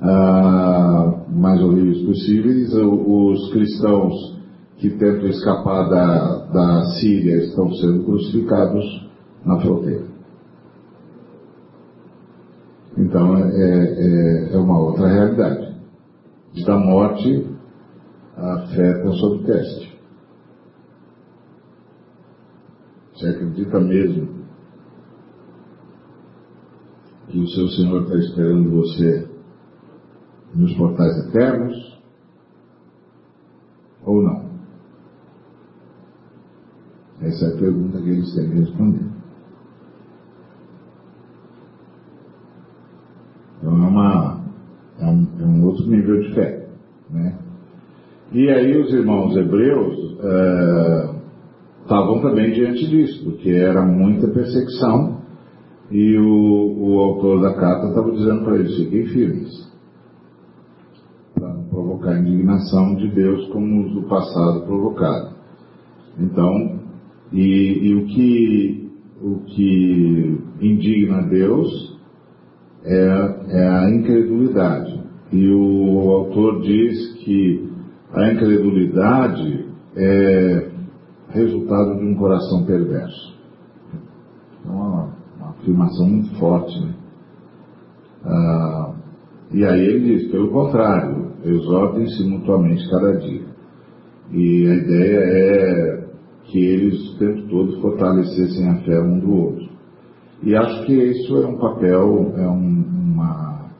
ah, 0.00 1.24
mais 1.28 1.60
horríveis 1.62 2.02
possíveis. 2.02 2.72
Os 2.74 3.52
cristãos 3.52 4.40
que 4.78 4.90
tentam 4.90 5.28
escapar 5.28 5.88
da, 5.88 6.46
da 6.46 6.82
Síria 6.98 7.36
estão 7.36 7.70
sendo 7.74 8.04
crucificados 8.04 8.84
na 9.44 9.60
fronteira. 9.60 10.06
Então 12.96 13.36
é, 13.36 13.50
é, 13.52 14.54
é 14.54 14.58
uma 14.58 14.80
outra 14.80 15.06
realidade. 15.06 15.70
Da 16.66 16.76
morte 16.76 17.46
afeta 18.36 19.12
sobre 19.12 19.38
o 19.38 19.44
teste. 19.44 20.00
Você 23.14 23.28
acredita 23.28 23.78
mesmo 23.78 24.39
que 27.30 27.38
o 27.38 27.48
seu 27.48 27.68
Senhor 27.68 28.02
está 28.02 28.16
esperando 28.16 28.70
você 28.70 29.28
nos 30.54 30.74
portais 30.74 31.28
eternos? 31.28 32.00
Ou 34.04 34.22
não? 34.22 34.50
Essa 37.22 37.46
é 37.46 37.54
a 37.54 37.58
pergunta 37.58 38.00
que 38.00 38.08
eles 38.08 38.34
têm 38.34 38.48
que 38.48 38.56
responder. 38.56 39.10
Então 43.58 43.72
é, 43.72 43.88
uma, 43.88 44.44
é, 44.98 45.06
um, 45.06 45.28
é 45.38 45.44
um 45.44 45.64
outro 45.66 45.86
nível 45.86 46.20
de 46.22 46.34
fé. 46.34 46.68
Né? 47.10 47.38
E 48.32 48.48
aí 48.48 48.80
os 48.80 48.92
irmãos 48.92 49.36
hebreus. 49.36 50.18
É, 50.22 51.20
estavam 51.90 52.20
também 52.20 52.52
diante 52.52 52.86
disso, 52.86 53.24
porque 53.24 53.50
era 53.50 53.84
muita 53.84 54.28
perseguição 54.28 55.19
e 55.90 56.16
o, 56.16 56.76
o 56.78 57.00
autor 57.00 57.40
da 57.40 57.54
carta 57.54 57.88
estava 57.88 58.12
dizendo 58.12 58.44
para 58.44 58.56
eles, 58.56 58.76
fiquem 58.76 59.06
firmes, 59.06 59.72
para 61.34 61.48
não 61.48 61.64
provocar 61.64 62.12
a 62.12 62.20
indignação 62.20 62.94
de 62.94 63.08
Deus 63.08 63.48
como 63.48 63.86
os 63.86 63.94
do 63.94 64.02
passado 64.02 64.62
provocaram. 64.66 65.32
Então, 66.18 66.80
e, 67.32 67.88
e 67.88 67.94
o, 67.94 68.06
que, 68.06 68.90
o 69.20 69.40
que 69.46 70.38
indigna 70.60 71.22
Deus 71.22 71.98
é, 72.84 73.36
é 73.48 73.68
a 73.68 73.90
incredulidade. 73.90 75.00
E 75.32 75.48
o 75.48 76.10
autor 76.10 76.60
diz 76.62 77.14
que 77.24 77.70
a 78.12 78.32
incredulidade 78.32 79.66
é 79.96 80.70
resultado 81.30 81.98
de 81.98 82.04
um 82.04 82.14
coração 82.16 82.64
perverso. 82.64 83.38
Uma 84.64 85.19
afirmação 85.60 86.08
muito 86.08 86.34
forte. 86.38 86.80
Né? 86.80 86.94
Ah, 88.24 88.94
e 89.52 89.64
aí 89.64 89.80
ele 89.80 90.16
diz, 90.16 90.30
pelo 90.30 90.50
contrário, 90.50 91.32
exortem-se 91.44 92.24
mutuamente 92.24 92.88
cada 92.90 93.16
dia. 93.18 93.42
E 94.32 94.66
a 94.66 94.74
ideia 94.74 95.18
é 95.18 96.04
que 96.44 96.58
eles 96.58 97.14
o 97.14 97.18
tempo 97.18 97.48
todo 97.48 97.80
fortalecessem 97.80 98.68
a 98.68 98.76
fé 98.82 99.00
um 99.00 99.18
do 99.18 99.32
outro. 99.32 99.68
E 100.42 100.54
acho 100.56 100.86
que 100.86 100.92
isso 100.94 101.36
é 101.36 101.46
um 101.46 101.58
papel, 101.58 102.32
é 102.36 102.48
um, 102.48 102.84
uma, 103.12 103.70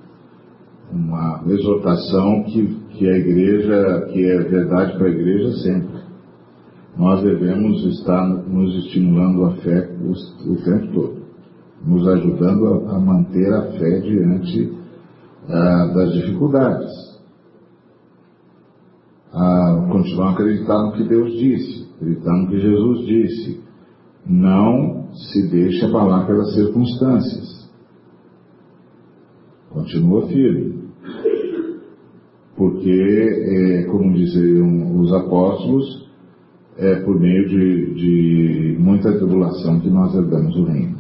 uma 0.93 1.43
exortação 1.47 2.45
que, 2.45 2.67
que 2.91 3.09
a 3.09 3.17
igreja, 3.17 4.09
que 4.13 4.25
é 4.25 4.39
verdade 4.43 4.97
para 4.99 5.07
a 5.07 5.11
igreja 5.11 5.53
sempre 5.63 6.01
nós 6.97 7.23
devemos 7.23 7.83
estar 7.87 8.27
nos 8.27 8.85
estimulando 8.85 9.45
a 9.47 9.53
fé 9.57 9.91
o, 10.03 10.53
o 10.53 10.57
tempo 10.63 10.93
todo, 10.93 11.20
nos 11.85 12.07
ajudando 12.09 12.67
a, 12.67 12.97
a 12.97 13.01
manter 13.01 13.53
a 13.53 13.63
fé 13.73 14.01
diante 14.01 14.73
ah, 15.49 15.93
das 15.95 16.13
dificuldades, 16.13 17.11
a 19.33 19.89
continuar 19.91 20.33
acreditando 20.33 20.87
no 20.87 20.93
que 20.93 21.05
Deus 21.05 21.33
disse, 21.33 21.89
acreditando 21.97 22.43
no 22.43 22.49
que 22.49 22.61
Jesus 22.61 23.07
disse. 23.07 23.71
Não 24.27 25.09
se 25.15 25.49
deixe 25.49 25.85
abalar 25.87 26.27
pelas 26.27 26.55
circunstâncias. 26.55 27.71
Continua 29.71 30.27
firme. 30.27 30.91
Porque, 32.55 32.91
é, 32.91 33.85
como 33.85 34.13
diziam 34.13 35.01
os 35.01 35.13
apóstolos, 35.13 36.11
é 36.77 36.97
por 36.97 37.19
meio 37.19 37.49
de, 37.49 37.95
de 37.95 38.77
muita 38.79 39.13
tribulação 39.13 39.81
que 39.81 39.89
nós 39.89 40.15
herdamos 40.15 40.57
o 40.57 40.65
reino. 40.65 40.99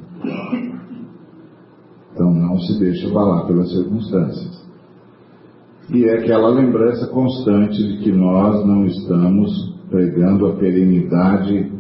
Então 2.21 2.35
não 2.35 2.59
se 2.59 2.79
deixe 2.79 3.07
abalar 3.07 3.47
pelas 3.47 3.71
circunstâncias. 3.73 4.61
E 5.89 6.05
é 6.05 6.19
aquela 6.19 6.51
lembrança 6.51 7.07
constante 7.07 7.83
de 7.83 8.05
que 8.05 8.13
nós 8.13 8.63
não 8.67 8.85
estamos 8.85 9.51
pregando 9.89 10.49
a 10.49 10.57
perenidade 10.57 11.73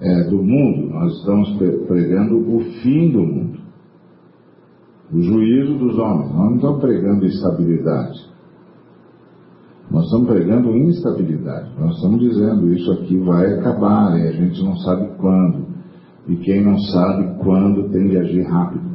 é, 0.00 0.24
do 0.24 0.42
mundo, 0.42 0.90
nós 0.90 1.12
estamos 1.16 1.56
pregando 1.86 2.56
o 2.56 2.60
fim 2.82 3.12
do 3.12 3.20
mundo, 3.20 3.60
o 5.12 5.22
juízo 5.22 5.78
dos 5.78 5.96
homens, 5.96 6.34
nós 6.34 6.50
não 6.50 6.56
estamos 6.56 6.80
pregando 6.80 7.24
estabilidade. 7.24 8.32
Nós 9.92 10.04
estamos 10.06 10.26
pregando 10.26 10.76
instabilidade. 10.76 11.70
Nós 11.78 11.94
estamos 11.94 12.18
dizendo 12.18 12.72
isso 12.72 12.90
aqui 12.92 13.16
vai 13.18 13.60
acabar 13.60 14.18
e 14.18 14.26
a 14.26 14.32
gente 14.32 14.60
não 14.64 14.74
sabe 14.78 15.08
quando. 15.18 15.66
E 16.26 16.36
quem 16.36 16.64
não 16.64 16.78
sabe 16.78 17.38
quando 17.44 17.90
tem 17.90 18.08
de 18.08 18.18
agir 18.18 18.42
rápido. 18.42 18.91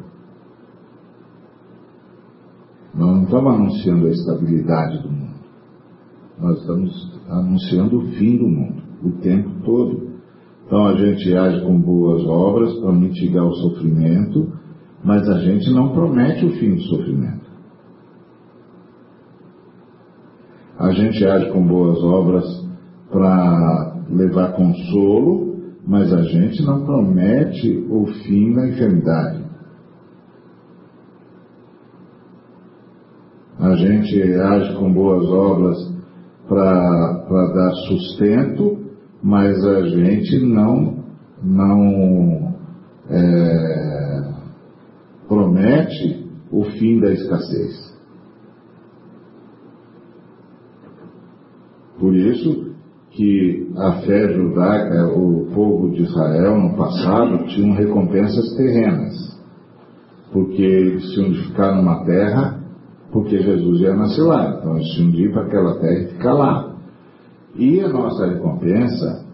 Nós 2.94 3.16
não 3.16 3.24
estamos 3.24 3.54
anunciando 3.54 4.08
a 4.08 4.10
estabilidade 4.10 5.04
do 5.04 5.12
mundo. 5.12 5.38
Nós 6.40 6.60
estamos 6.60 7.20
anunciando 7.30 7.98
o 8.00 8.08
fim 8.12 8.38
do 8.38 8.48
mundo, 8.48 8.84
o 9.04 9.12
tempo 9.22 9.50
todo. 9.64 10.08
Então 10.66 10.86
a 10.86 10.96
gente 10.96 11.36
age 11.36 11.62
com 11.62 11.80
boas 11.80 12.24
obras 12.26 12.74
para 12.80 12.92
mitigar 12.92 13.46
o 13.46 13.56
sofrimento, 13.56 14.52
mas 15.04 15.28
a 15.30 15.40
gente 15.40 15.70
não 15.72 15.94
promete 15.94 16.46
o 16.46 16.52
fim 16.52 16.76
do 16.76 16.82
sofrimento. 16.82 17.48
a 20.78 20.92
gente 20.92 21.26
age 21.26 21.50
com 21.52 21.66
boas 21.66 21.98
obras 22.04 22.46
para 23.12 23.96
levar 24.10 24.54
consolo, 24.54 25.58
mas 25.86 26.14
a 26.14 26.22
gente 26.22 26.64
não 26.64 26.86
promete 26.86 27.86
o 27.90 28.06
fim 28.06 28.54
da 28.54 28.68
enfermidade. 28.70 29.47
A 33.60 33.76
gente 33.76 34.22
age 34.34 34.76
com 34.78 34.94
boas 34.94 35.26
obras 35.30 35.78
para 36.48 37.54
dar 37.54 37.72
sustento, 37.88 38.78
mas 39.22 39.64
a 39.66 39.82
gente 39.88 40.40
não, 40.46 41.04
não 41.42 42.56
é, 43.10 44.34
promete 45.28 46.28
o 46.52 46.64
fim 46.66 47.00
da 47.00 47.12
escassez. 47.12 47.98
Por 52.00 52.16
isso 52.16 52.76
que 53.10 53.72
a 53.76 53.94
fé 54.02 54.34
judaica, 54.34 55.08
o 55.08 55.48
povo 55.54 55.90
de 55.90 56.04
Israel 56.04 56.60
no 56.60 56.78
passado, 56.78 57.48
tinham 57.48 57.76
recompensas 57.76 58.56
terrenas. 58.56 59.16
Porque 60.32 60.62
eles 60.62 61.04
tinham 61.14 61.32
de 61.32 61.48
ficar 61.48 61.76
numa 61.76 62.06
terra, 62.06 62.67
porque 63.12 63.40
Jesus 63.40 63.82
ia 63.82 63.96
nascer 63.96 64.24
lá. 64.24 64.58
Então 64.58 64.76
eles 64.76 64.90
tinham 64.90 65.12
de 65.12 65.24
ir 65.24 65.32
para 65.32 65.44
aquela 65.44 65.80
terra 65.80 66.00
e 66.00 66.08
ficar 66.08 66.34
lá. 66.34 66.76
E 67.56 67.80
a 67.80 67.90
nossa 67.90 68.28
recompensa 68.28 69.26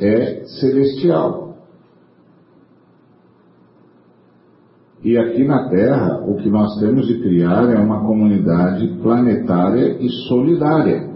é 0.00 0.44
celestial. 0.60 1.44
E 5.02 5.18
aqui 5.18 5.44
na 5.44 5.68
Terra, 5.68 6.24
o 6.26 6.36
que 6.36 6.48
nós 6.48 6.80
temos 6.80 7.06
de 7.06 7.20
criar 7.20 7.70
é 7.70 7.78
uma 7.78 8.00
comunidade 8.06 8.88
planetária 9.02 9.98
e 10.00 10.08
solidária. 10.28 11.10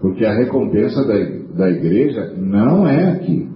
Porque 0.00 0.24
a 0.24 0.34
recompensa 0.34 1.04
da, 1.04 1.14
da 1.56 1.70
igreja 1.70 2.32
não 2.36 2.86
é 2.86 3.10
aqui. 3.10 3.48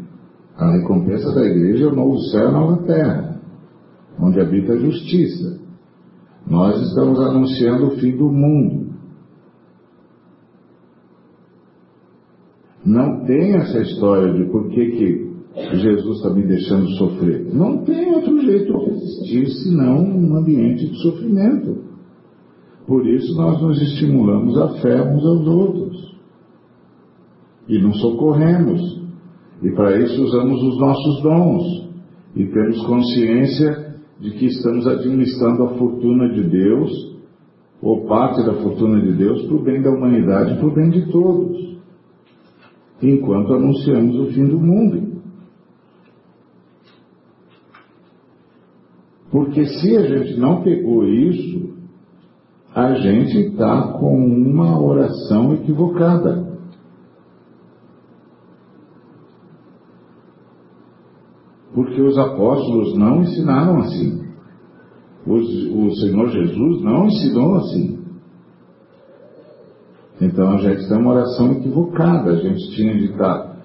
A 0.56 0.72
recompensa 0.72 1.32
da 1.32 1.44
igreja 1.44 1.84
é 1.84 1.88
o 1.88 1.94
novo 1.94 2.18
céu 2.30 2.42
e 2.42 2.46
a 2.46 2.50
nova 2.50 2.82
terra, 2.82 3.40
onde 4.20 4.40
habita 4.40 4.72
a 4.72 4.78
justiça. 4.78 5.67
Nós 6.48 6.80
estamos 6.80 7.20
anunciando 7.20 7.88
o 7.88 7.90
fim 7.98 8.16
do 8.16 8.30
mundo. 8.30 8.88
Não 12.84 13.26
tem 13.26 13.54
essa 13.54 13.80
história 13.80 14.32
de 14.32 14.50
por 14.50 14.68
que, 14.70 14.86
que 14.86 15.28
Jesus 15.76 16.16
está 16.16 16.30
me 16.30 16.46
deixando 16.46 16.88
sofrer. 16.92 17.52
Não 17.52 17.84
tem 17.84 18.14
outro 18.14 18.40
jeito 18.40 18.72
de 18.72 18.90
existir 18.90 19.48
senão 19.62 19.98
um 19.98 20.36
ambiente 20.36 20.88
de 20.88 21.02
sofrimento. 21.02 21.84
Por 22.86 23.06
isso 23.06 23.36
nós 23.36 23.60
nos 23.60 23.82
estimulamos 23.82 24.56
a 24.56 24.68
fé 24.80 25.02
uns 25.02 25.24
aos 25.24 25.46
outros. 25.46 26.16
E 27.68 27.78
nos 27.78 28.00
socorremos. 28.00 29.02
E 29.62 29.70
para 29.72 29.98
isso 29.98 30.22
usamos 30.24 30.62
os 30.62 30.78
nossos 30.78 31.22
dons. 31.22 31.88
E 32.34 32.46
temos 32.46 32.86
consciência 32.86 33.87
de 34.20 34.30
que 34.32 34.46
estamos 34.46 34.86
administrando 34.86 35.64
a 35.64 35.74
fortuna 35.78 36.28
de 36.28 36.42
Deus, 36.42 37.16
ou 37.80 38.06
parte 38.06 38.44
da 38.44 38.54
fortuna 38.54 39.00
de 39.00 39.12
Deus, 39.12 39.46
para 39.46 39.56
o 39.56 39.62
bem 39.62 39.80
da 39.80 39.90
humanidade 39.90 40.54
e 40.54 40.56
para 40.56 40.66
o 40.66 40.74
bem 40.74 40.90
de 40.90 41.10
todos. 41.10 41.78
Enquanto 43.00 43.54
anunciamos 43.54 44.18
o 44.18 44.26
fim 44.32 44.46
do 44.46 44.58
mundo. 44.58 45.22
Porque 49.30 49.64
se 49.66 49.96
a 49.96 50.02
gente 50.02 50.38
não 50.38 50.62
pegou 50.62 51.06
isso, 51.06 51.74
a 52.74 52.94
gente 52.94 53.38
está 53.38 53.92
com 53.92 54.16
uma 54.16 54.80
oração 54.80 55.54
equivocada. 55.54 56.47
Porque 61.78 62.02
os 62.02 62.18
apóstolos 62.18 62.98
não 62.98 63.22
ensinaram 63.22 63.78
assim. 63.78 64.20
o 65.24 65.90
Senhor 65.92 66.28
Jesus 66.28 66.82
não 66.82 67.06
ensinou 67.06 67.54
assim. 67.54 68.00
Então 70.20 70.54
a 70.54 70.56
gente 70.56 70.88
tem 70.88 70.98
uma 70.98 71.12
oração 71.12 71.52
equivocada. 71.52 72.32
A 72.32 72.36
gente 72.36 72.68
tinha 72.74 72.98
de 72.98 73.04
estar 73.12 73.62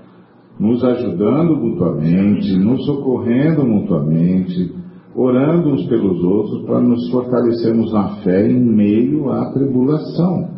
nos 0.60 0.84
ajudando 0.84 1.56
mutuamente, 1.56 2.56
nos 2.56 2.86
socorrendo 2.86 3.66
mutuamente, 3.66 4.72
orando 5.16 5.70
uns 5.72 5.88
pelos 5.88 6.24
outros 6.24 6.68
para 6.68 6.82
nos 6.82 7.10
fortalecermos 7.10 7.92
na 7.92 8.18
fé 8.18 8.48
em 8.48 8.64
meio 8.64 9.32
à 9.32 9.52
tribulação. 9.52 10.54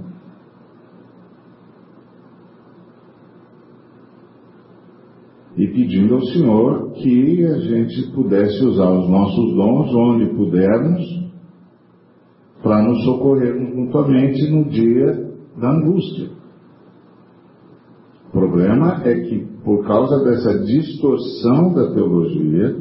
E 5.57 5.64
pedindo 5.75 6.15
ao 6.15 6.21
Senhor 6.27 6.93
que 6.93 7.45
a 7.45 7.59
gente 7.59 8.09
pudesse 8.13 8.63
usar 8.63 8.89
os 8.91 9.09
nossos 9.09 9.55
dons 9.55 9.93
onde 9.93 10.33
pudermos 10.33 11.25
para 12.63 12.81
nos 12.81 13.03
socorrermos 13.03 13.75
mutuamente 13.75 14.49
no 14.49 14.69
dia 14.69 15.33
da 15.57 15.71
angústia. 15.71 16.29
O 18.29 18.31
problema 18.31 19.01
é 19.03 19.19
que, 19.19 19.45
por 19.65 19.85
causa 19.85 20.23
dessa 20.23 20.63
distorção 20.63 21.73
da 21.73 21.93
teologia, 21.93 22.77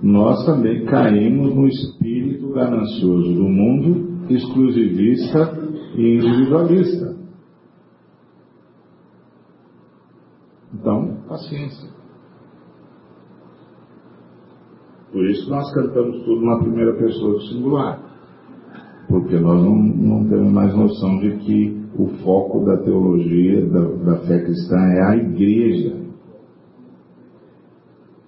nós 0.00 0.46
também 0.46 0.84
caímos 0.84 1.52
no 1.52 1.66
espírito 1.66 2.52
ganancioso 2.52 3.34
do 3.34 3.48
mundo, 3.48 4.24
exclusivista 4.30 5.68
e 5.96 6.16
individualista. 6.16 7.16
Então, 10.72 11.16
paciência. 11.28 12.03
Por 15.14 15.24
isso 15.30 15.48
nós 15.48 15.72
cantamos 15.72 16.22
tudo 16.24 16.44
na 16.44 16.58
primeira 16.58 16.92
pessoa 16.98 17.34
do 17.34 17.42
singular. 17.46 18.02
Porque 19.08 19.38
nós 19.38 19.62
não, 19.62 19.76
não 19.76 20.28
temos 20.28 20.52
mais 20.52 20.76
noção 20.76 21.20
de 21.20 21.38
que 21.38 21.82
o 21.96 22.08
foco 22.22 22.66
da 22.66 22.76
teologia, 22.82 23.64
da, 23.66 23.80
da 23.80 24.16
fé 24.26 24.40
cristã, 24.40 24.76
é 24.76 25.02
a 25.12 25.16
igreja 25.16 26.04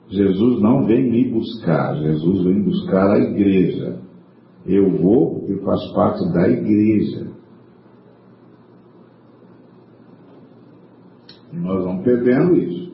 Jesus 0.08 0.62
não 0.62 0.86
vem 0.86 1.10
me 1.10 1.30
buscar, 1.30 1.96
Jesus 1.96 2.44
vem 2.44 2.62
buscar 2.62 3.10
a 3.10 3.18
igreja. 3.18 4.00
Eu 4.64 4.90
vou 4.98 5.40
porque 5.40 5.56
faço 5.64 5.94
parte 5.94 6.32
da 6.32 6.48
igreja. 6.48 7.26
E 11.52 11.56
nós 11.56 11.84
vamos 11.84 12.04
perdendo 12.04 12.56
isso. 12.56 12.85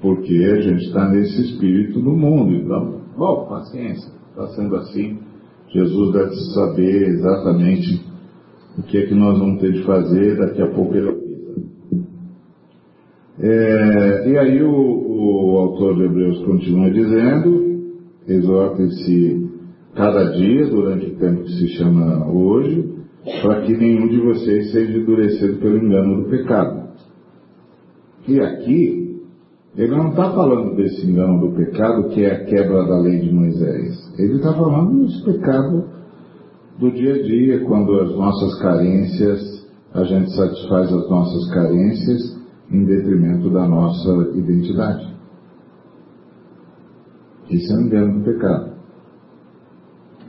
Porque 0.00 0.34
a 0.34 0.60
gente 0.60 0.84
está 0.86 1.08
nesse 1.08 1.42
espírito 1.42 2.00
do 2.00 2.12
mundo. 2.12 2.54
Então, 2.54 3.00
bom, 3.16 3.46
paciência, 3.46 4.10
está 4.30 4.48
sendo 4.48 4.76
assim. 4.76 5.18
Jesus 5.68 6.12
deve 6.12 6.34
saber 6.54 7.08
exatamente 7.08 8.04
o 8.78 8.82
que 8.82 8.98
é 8.98 9.06
que 9.06 9.14
nós 9.14 9.38
vamos 9.38 9.60
ter 9.60 9.72
de 9.72 9.82
fazer, 9.84 10.36
daqui 10.36 10.62
a 10.62 10.68
pouco 10.68 10.94
ele 10.94 11.20
é, 13.42 14.28
e 14.28 14.36
aí 14.36 14.62
o, 14.62 14.70
o, 14.70 15.58
autor 15.60 15.96
de 15.96 16.02
Hebreus 16.02 16.44
continua 16.44 16.90
dizendo, 16.90 17.94
exorte-se 18.28 19.48
cada 19.94 20.32
dia, 20.32 20.66
durante 20.66 21.06
o 21.06 21.16
tempo 21.16 21.44
que 21.44 21.52
se 21.52 21.68
chama 21.68 22.30
hoje, 22.30 22.86
para 23.40 23.62
que 23.62 23.74
nenhum 23.74 24.08
de 24.08 24.20
vocês 24.20 24.70
seja 24.72 24.98
endurecido 24.98 25.56
pelo 25.56 25.78
engano 25.78 26.22
do 26.22 26.28
pecado. 26.28 26.90
E 28.28 28.38
aqui, 28.40 29.09
ele 29.76 29.96
não 29.96 30.10
está 30.10 30.32
falando 30.32 30.74
desse 30.74 31.06
engano 31.06 31.48
do 31.48 31.56
pecado, 31.56 32.08
que 32.08 32.24
é 32.24 32.32
a 32.32 32.44
quebra 32.44 32.86
da 32.86 32.98
lei 32.98 33.20
de 33.20 33.32
Moisés. 33.32 34.12
Ele 34.18 34.36
está 34.36 34.52
falando 34.52 35.06
desse 35.06 35.24
pecado 35.24 35.84
do 36.78 36.90
dia 36.90 37.14
a 37.14 37.22
dia, 37.22 37.64
quando 37.64 38.00
as 38.00 38.10
nossas 38.16 38.60
carências, 38.60 39.68
a 39.94 40.02
gente 40.04 40.34
satisfaz 40.34 40.92
as 40.92 41.08
nossas 41.08 41.50
carências 41.52 42.40
em 42.70 42.84
detrimento 42.84 43.50
da 43.50 43.68
nossa 43.68 44.10
identidade. 44.34 45.10
Isso 47.50 47.72
é 47.72 47.76
um 47.76 47.80
engano 47.82 48.18
do 48.18 48.24
pecado. 48.24 48.72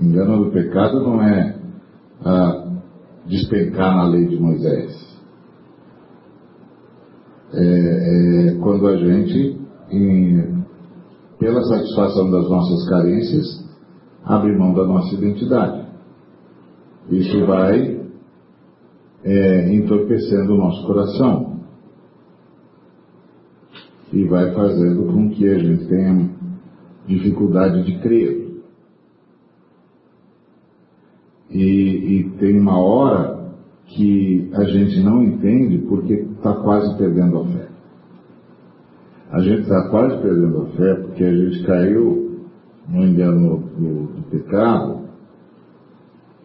engano 0.02 0.46
do 0.46 0.52
pecado 0.52 1.00
não 1.02 1.22
é 1.22 1.60
ah, 2.26 2.68
despencar 3.28 3.96
na 3.96 4.08
lei 4.08 4.28
de 4.28 4.40
Moisés. 4.40 5.11
É, 7.54 8.50
é 8.50 8.56
quando 8.60 8.88
a 8.88 8.98
gente, 8.98 9.60
em, 9.90 10.64
pela 11.40 11.62
satisfação 11.64 12.32
das 12.32 12.50
nossas 12.50 12.90
carências, 12.90 13.70
abre 14.24 14.58
mão 14.58 14.74
da 14.74 14.86
nossa 14.86 15.14
identidade. 15.16 15.88
Isso 17.10 17.46
vai 17.46 18.02
é, 19.24 19.74
entorpecendo 19.74 20.54
o 20.54 20.58
nosso 20.58 20.86
coração 20.86 21.60
e 24.14 24.26
vai 24.26 24.54
fazendo 24.54 25.06
com 25.06 25.30
que 25.30 25.48
a 25.48 25.58
gente 25.58 25.88
tenha 25.88 26.30
dificuldade 27.08 27.84
de 27.84 28.00
crer. 28.00 28.42
E, 31.50 31.60
e 31.60 32.30
tem 32.38 32.60
uma 32.60 32.80
hora 32.80 33.31
que 33.96 34.50
a 34.54 34.64
gente 34.64 35.02
não 35.02 35.24
entende 35.24 35.80
porque 35.88 36.14
está 36.14 36.54
quase 36.56 36.98
perdendo 36.98 37.40
a 37.40 37.46
fé. 37.46 37.68
A 39.32 39.40
gente 39.40 39.62
está 39.62 39.90
quase 39.90 40.22
perdendo 40.22 40.62
a 40.62 40.66
fé 40.78 40.96
porque 40.96 41.24
a 41.24 41.34
gente 41.34 41.64
caiu 41.64 42.40
no 42.88 43.06
engano 43.06 43.60
do, 43.78 44.08
do 44.14 44.30
pecado 44.30 45.02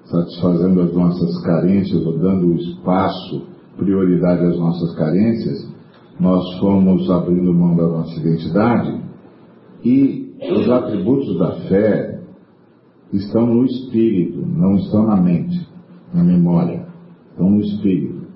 satisfazendo 0.04 0.82
as 0.82 0.94
nossas 0.94 1.42
carências 1.42 2.04
ou 2.06 2.18
dando 2.18 2.54
espaço, 2.54 3.46
prioridade 3.76 4.44
às 4.44 4.58
nossas 4.58 4.94
carências, 4.94 5.68
nós 6.18 6.58
fomos 6.58 7.10
abrindo 7.10 7.52
mão 7.52 7.76
da 7.76 7.86
nossa 7.86 8.18
identidade 8.20 9.00
e 9.84 10.32
os 10.52 10.70
atributos 10.70 11.38
da 11.38 11.52
fé 11.68 12.20
estão 13.12 13.46
no 13.46 13.64
espírito, 13.64 14.46
não 14.46 14.76
estão 14.76 15.06
na 15.06 15.16
mente, 15.16 15.68
na 16.14 16.22
memória, 16.22 16.85
estão 17.36 17.50
no 17.50 17.60
espírito. 17.60 18.26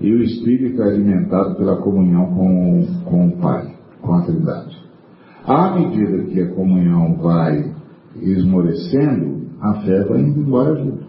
E 0.00 0.12
o 0.12 0.22
espírito 0.22 0.80
é 0.82 0.88
alimentado 0.88 1.56
pela 1.56 1.76
comunhão 1.76 2.26
com, 2.26 2.86
com 3.04 3.28
o 3.28 3.36
Pai, 3.38 3.74
com 4.00 4.14
a 4.14 4.22
Trindade. 4.22 4.82
À 5.44 5.74
medida 5.74 6.24
que 6.24 6.40
a 6.40 6.54
comunhão 6.54 7.16
vai 7.16 7.74
esmorecendo, 8.16 9.48
a 9.60 9.74
fé 9.82 10.04
vai 10.04 10.20
indo 10.20 10.40
embora 10.40 10.76
junto. 10.76 11.04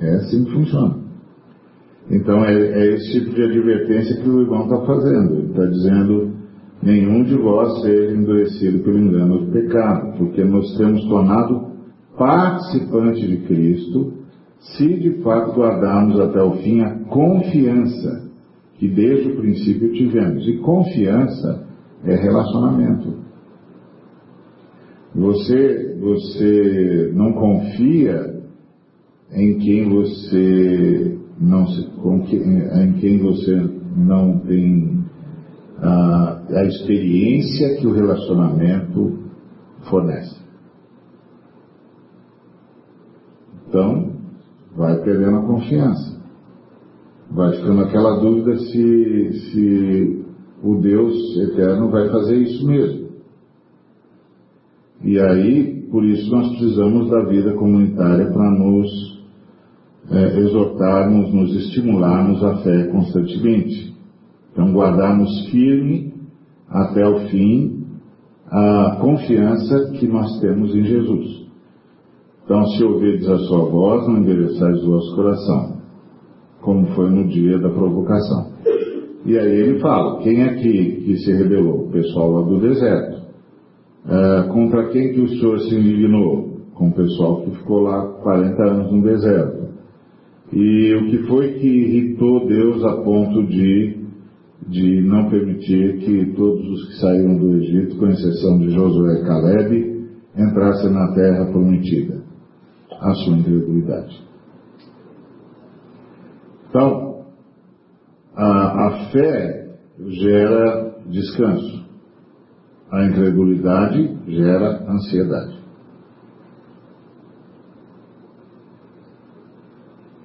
É 0.00 0.14
assim 0.16 0.44
que 0.44 0.52
funciona. 0.52 1.04
Então 2.10 2.44
é, 2.44 2.54
é 2.54 2.94
esse 2.94 3.12
tipo 3.12 3.34
de 3.34 3.42
advertência 3.42 4.20
que 4.20 4.28
o 4.28 4.42
irmão 4.42 4.64
está 4.64 4.80
fazendo. 4.84 5.34
Ele 5.34 5.50
está 5.50 5.64
dizendo, 5.66 6.32
nenhum 6.84 7.24
de 7.24 7.34
vós 7.34 7.80
seja 7.80 8.14
endurecido 8.14 8.80
pelo 8.80 8.98
engano 8.98 9.46
do 9.46 9.52
pecado, 9.52 10.18
porque 10.18 10.44
nos 10.44 10.76
temos 10.76 11.02
tornado 11.08 11.72
participante 12.16 13.26
de 13.26 13.38
Cristo, 13.38 14.12
se 14.58 14.86
de 14.86 15.22
fato 15.22 15.58
guardarmos 15.58 16.20
até 16.20 16.42
o 16.42 16.52
fim 16.58 16.80
a 16.80 16.98
confiança 17.06 18.30
que 18.78 18.88
desde 18.88 19.30
o 19.30 19.36
princípio 19.36 19.92
tivemos. 19.92 20.46
E 20.46 20.58
confiança 20.58 21.66
é 22.04 22.14
relacionamento. 22.14 23.14
Você, 25.14 25.96
você 26.00 27.12
não 27.14 27.32
confia 27.32 28.42
em 29.32 29.58
quem 29.58 29.88
você 29.88 31.18
não 31.40 31.66
se, 31.66 31.88
em 32.82 32.92
quem 32.94 33.18
você 33.18 33.70
não 33.96 34.38
tem 34.40 35.03
a, 35.78 36.64
experiência 36.64 37.76
que 37.76 37.86
o 37.86 37.92
relacionamento 37.92 39.18
fornece. 39.88 40.42
Então, 43.68 44.12
vai 44.76 44.96
perdendo 45.02 45.38
a 45.38 45.46
confiança. 45.46 46.22
Vai 47.30 47.56
ficando 47.56 47.80
aquela 47.82 48.20
dúvida 48.20 48.56
se, 48.56 49.32
se 49.50 50.24
o 50.62 50.76
Deus 50.76 51.36
eterno 51.38 51.90
vai 51.90 52.08
fazer 52.08 52.36
isso 52.36 52.66
mesmo. 52.66 53.04
E 55.02 55.18
aí, 55.18 55.88
por 55.90 56.04
isso, 56.04 56.30
nós 56.30 56.48
precisamos 56.50 57.10
da 57.10 57.24
vida 57.24 57.52
comunitária 57.54 58.30
para 58.30 58.50
nos 58.50 59.22
é, 60.10 60.38
exortarmos, 60.38 61.32
nos 61.32 61.54
estimularmos 61.56 62.42
à 62.42 62.56
fé 62.58 62.86
constantemente. 62.88 63.93
Então, 64.54 64.72
guardarmos 64.72 65.48
firme 65.50 66.14
até 66.70 67.06
o 67.06 67.28
fim 67.28 67.84
a 68.46 68.98
confiança 69.00 69.90
que 69.98 70.06
nós 70.06 70.40
temos 70.40 70.72
em 70.76 70.84
Jesus. 70.84 71.44
Então, 72.44 72.64
se 72.68 72.84
ouvirdes 72.84 73.28
a 73.28 73.38
sua 73.38 73.68
voz, 73.68 74.06
não 74.06 74.18
endereçais 74.18 74.80
o 74.84 74.92
vosso 74.92 75.16
coração, 75.16 75.76
como 76.60 76.86
foi 76.94 77.10
no 77.10 77.26
dia 77.26 77.58
da 77.58 77.68
provocação. 77.68 78.52
E 79.26 79.36
aí 79.36 79.60
ele 79.60 79.80
fala, 79.80 80.18
quem 80.22 80.42
é 80.42 80.54
que, 80.54 81.00
que 81.04 81.16
se 81.16 81.32
rebelou? 81.32 81.86
O 81.86 81.90
pessoal 81.90 82.30
lá 82.30 82.42
do 82.42 82.60
deserto. 82.60 83.24
É, 84.06 84.42
contra 84.52 84.88
quem 84.90 85.14
que 85.14 85.20
o 85.20 85.28
Senhor 85.28 85.58
se 85.60 85.74
indignou? 85.74 86.60
Com 86.74 86.88
o 86.88 86.92
pessoal 86.92 87.40
que 87.40 87.50
ficou 87.52 87.80
lá 87.80 88.06
40 88.22 88.62
anos 88.62 88.92
no 88.92 89.02
deserto. 89.02 89.64
E 90.52 90.94
o 90.94 91.06
que 91.10 91.18
foi 91.26 91.54
que 91.54 91.66
irritou 91.66 92.46
Deus 92.46 92.84
a 92.84 92.96
ponto 93.02 93.42
de, 93.44 94.03
de 94.74 95.00
não 95.02 95.30
permitir 95.30 95.98
que 96.00 96.34
todos 96.34 96.68
os 96.68 96.88
que 96.88 97.00
saíram 97.00 97.36
do 97.36 97.58
Egito, 97.58 97.96
com 97.96 98.08
exceção 98.08 98.58
de 98.58 98.70
Josué 98.70 99.20
e 99.20 99.24
Caleb, 99.24 100.08
entrassem 100.36 100.90
na 100.90 101.14
terra 101.14 101.46
prometida? 101.46 102.24
A 102.90 103.14
sua 103.14 103.36
incredulidade. 103.36 104.20
Então, 106.68 107.26
a, 108.34 108.86
a 108.86 109.10
fé 109.12 109.76
gera 110.08 110.96
descanso. 111.06 111.84
A 112.90 113.04
incredulidade 113.04 114.18
gera 114.26 114.90
ansiedade. 114.90 115.62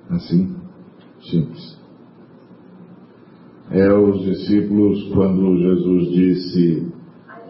Assim, 0.09 0.55
simples. 1.29 1.78
É 3.71 3.93
os 3.93 4.21
discípulos, 4.21 5.11
quando 5.13 5.57
Jesus 5.57 6.09
disse 6.11 6.91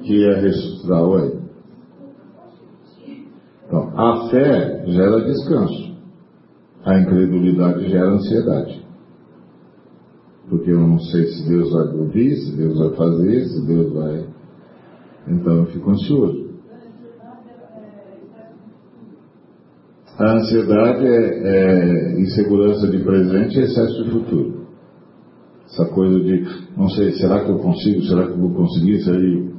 que 0.03 0.13
ia 0.13 0.39
ressuscitar, 0.39 1.01
oi. 1.01 1.39
Então, 3.65 3.93
a 3.97 4.29
fé 4.29 4.83
gera 4.87 5.21
descanso. 5.21 5.97
A 6.83 6.99
incredulidade 6.99 7.89
gera 7.89 8.09
ansiedade. 8.09 8.85
Porque 10.49 10.71
eu 10.71 10.79
não 10.79 10.99
sei 10.99 11.27
se 11.27 11.47
Deus 11.47 11.71
vai 11.71 11.87
ouvir, 11.95 12.35
se 12.35 12.55
Deus 12.57 12.77
vai 12.79 12.89
fazer, 12.95 13.45
se 13.45 13.65
Deus 13.67 13.93
vai. 13.93 14.25
Então 15.27 15.57
eu 15.57 15.65
fico 15.67 15.91
ansioso. 15.91 16.49
A 20.17 20.33
ansiedade 20.33 21.05
é, 21.05 22.15
é 22.15 22.19
insegurança 22.19 22.87
de 22.87 22.97
presente 23.03 23.57
e 23.57 23.63
excesso 23.63 24.03
de 24.03 24.11
futuro. 24.11 24.58
Essa 25.79 25.93
coisa 25.93 26.19
de, 26.19 26.45
não 26.75 26.89
sei, 26.89 27.11
será 27.13 27.43
que 27.43 27.51
eu 27.51 27.59
consigo, 27.59 28.01
será 28.03 28.25
que 28.25 28.31
eu 28.31 28.37
vou 28.37 28.51
conseguir, 28.51 28.97
isso 28.97 29.11
aí. 29.11 29.49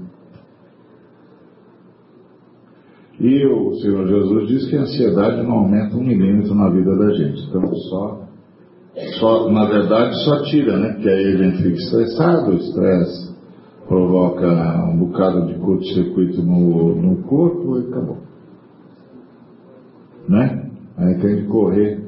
E 3.21 3.47
o 3.47 3.75
Senhor 3.77 4.07
Jesus 4.07 4.49
diz 4.49 4.69
que 4.69 4.77
a 4.77 4.83
ansiedade 4.83 5.43
não 5.43 5.59
aumenta 5.59 5.97
um 5.97 6.03
milímetro 6.03 6.55
na 6.55 6.69
vida 6.71 6.97
da 6.97 7.13
gente. 7.13 7.43
Então 7.49 7.75
só, 7.75 8.23
só 9.19 9.51
na 9.51 9.67
verdade 9.67 10.15
só 10.25 10.43
tira, 10.45 10.79
né? 10.79 10.93
Porque 10.95 11.09
aí 11.09 11.35
a 11.35 11.37
gente 11.37 11.63
fica 11.63 11.77
estressado, 11.77 12.51
o 12.51 12.57
estresse 12.57 13.35
provoca 13.87 14.47
um 14.85 14.99
bocado 14.99 15.47
de 15.47 15.55
curto-circuito 15.55 16.43
no, 16.43 16.95
no 16.95 17.23
corpo 17.25 17.79
e 17.79 17.89
acabou 17.89 18.31
né? 20.31 20.71
Aí 20.97 21.19
tem 21.19 21.37
que 21.37 21.47
correr, 21.49 22.01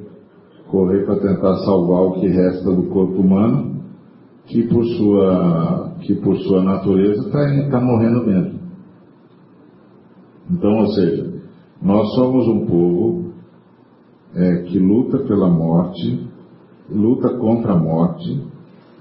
correr 0.69 1.05
para 1.05 1.17
tentar 1.17 1.57
salvar 1.65 2.03
o 2.03 2.13
que 2.21 2.29
resta 2.29 2.71
do 2.71 2.85
corpo 2.85 3.21
humano, 3.21 3.72
que 4.47 4.63
por 4.69 4.85
sua, 4.85 5.95
que 6.01 6.15
por 6.17 6.37
sua 6.39 6.63
natureza 6.63 7.27
está 7.27 7.71
tá 7.71 7.81
morrendo 7.81 8.27
mesmo. 8.27 8.61
Então, 10.51 10.71
ou 10.71 10.87
seja, 10.89 11.33
nós 11.81 12.15
somos 12.15 12.47
um 12.49 12.67
povo 12.67 13.33
é, 14.35 14.63
que 14.63 14.79
luta 14.79 15.19
pela 15.21 15.49
morte, 15.49 16.29
luta 16.91 17.37
contra 17.39 17.73
a 17.73 17.79
morte, 17.79 18.43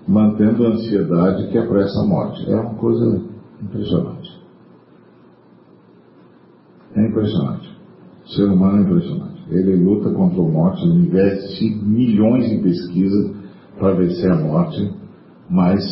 mantendo 0.08 0.66
a 0.66 0.70
ansiedade 0.70 1.50
que 1.50 1.58
apressa 1.58 2.00
a 2.02 2.08
morte. 2.08 2.50
É 2.50 2.56
uma 2.56 2.76
coisa 2.76 3.22
impressionante. 3.62 4.42
É 6.96 7.08
impressionante. 7.08 7.78
O 8.26 8.30
ser 8.30 8.46
humano 8.46 8.80
é 8.80 8.82
impressionante. 8.82 9.42
Ele 9.50 9.76
luta 9.76 10.12
contra 10.12 10.42
a 10.42 10.48
morte, 10.48 10.84
ele 10.84 11.08
investe 11.08 11.76
milhões 11.84 12.52
em 12.52 12.62
pesquisa 12.62 13.34
para 13.78 13.94
vencer 13.94 14.32
a 14.32 14.38
morte, 14.38 15.01
mas 15.52 15.84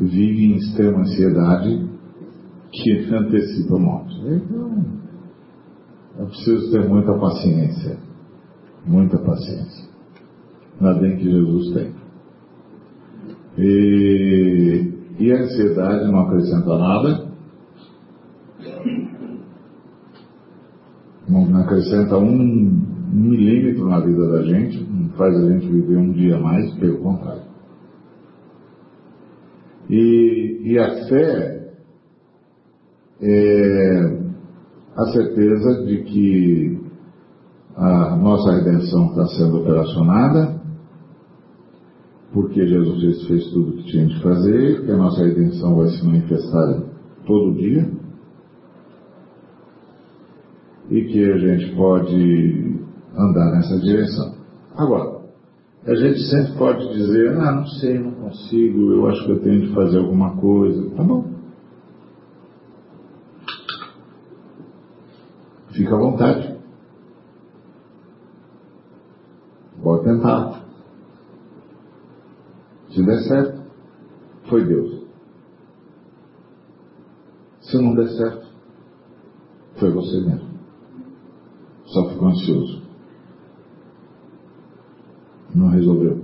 vive 0.00 0.46
em 0.46 0.56
extrema 0.56 1.00
ansiedade 1.00 1.86
que 2.72 2.92
antecipa 3.14 3.76
a 3.76 3.78
morte. 3.78 4.14
Então, 4.26 4.86
é 6.18 6.24
preciso 6.24 6.72
ter 6.72 6.88
muita 6.88 7.12
paciência. 7.18 7.98
Muita 8.86 9.18
paciência. 9.18 9.88
Ainda 10.80 10.94
bem 10.98 11.16
que 11.18 11.24
Jesus 11.24 11.74
tem. 11.74 11.92
E, 13.58 14.92
e 15.18 15.32
a 15.32 15.42
ansiedade 15.42 16.10
não 16.10 16.20
acrescenta 16.20 16.78
nada, 16.78 17.28
não 21.28 21.60
acrescenta 21.60 22.16
um 22.16 22.88
milímetro 23.12 23.88
na 23.88 24.00
vida 24.00 24.28
da 24.28 24.42
gente, 24.42 24.84
não 24.84 25.10
faz 25.10 25.36
a 25.36 25.52
gente 25.52 25.66
viver 25.66 25.98
um 25.98 26.12
dia 26.12 26.38
mais, 26.38 26.72
pelo 26.74 26.98
contrário. 26.98 27.47
E, 29.88 30.60
e 30.64 30.78
a 30.78 31.06
fé 31.08 31.72
é 33.20 34.18
a 34.96 35.04
certeza 35.12 35.84
de 35.84 36.02
que 36.02 36.80
a 37.76 38.16
nossa 38.16 38.52
redenção 38.52 39.10
está 39.10 39.26
sendo 39.28 39.60
operacionada, 39.60 40.60
porque 42.32 42.66
Jesus 42.66 43.26
fez 43.26 43.50
tudo 43.50 43.70
o 43.70 43.76
que 43.78 43.84
tinha 43.84 44.06
de 44.06 44.20
fazer, 44.20 44.84
que 44.84 44.90
a 44.90 44.96
nossa 44.96 45.24
redenção 45.24 45.76
vai 45.76 45.88
se 45.88 46.04
manifestar 46.04 46.82
todo 47.24 47.56
dia, 47.56 47.90
e 50.90 51.04
que 51.04 51.32
a 51.32 51.38
gente 51.38 51.74
pode 51.76 52.80
andar 53.16 53.52
nessa 53.52 53.78
direção. 53.78 54.34
Agora, 54.76 55.17
a 55.88 55.94
gente 55.94 56.20
sempre 56.28 56.52
pode 56.58 56.86
dizer, 56.92 57.30
ah, 57.38 57.52
não 57.52 57.66
sei, 57.66 57.98
não 57.98 58.10
consigo, 58.12 58.92
eu 58.92 59.06
acho 59.06 59.24
que 59.24 59.30
eu 59.30 59.40
tenho 59.40 59.68
de 59.68 59.74
fazer 59.74 59.98
alguma 59.98 60.36
coisa. 60.36 60.90
Tá 60.90 61.02
bom. 61.02 61.32
Fica 65.72 65.94
à 65.94 65.98
vontade. 65.98 66.58
Pode 69.82 70.04
tentar. 70.04 70.62
Se 72.90 73.06
der 73.06 73.22
certo, 73.22 73.62
foi 74.50 74.66
Deus. 74.66 75.06
Se 77.62 77.80
não 77.80 77.94
der 77.94 78.08
certo, 78.08 78.46
foi 79.78 79.90
você 79.90 80.20
mesmo. 80.20 80.50
Só 81.86 82.10
ficou 82.10 82.28
ansioso. 82.28 82.87
Não 85.58 85.70
resolveu. 85.70 86.20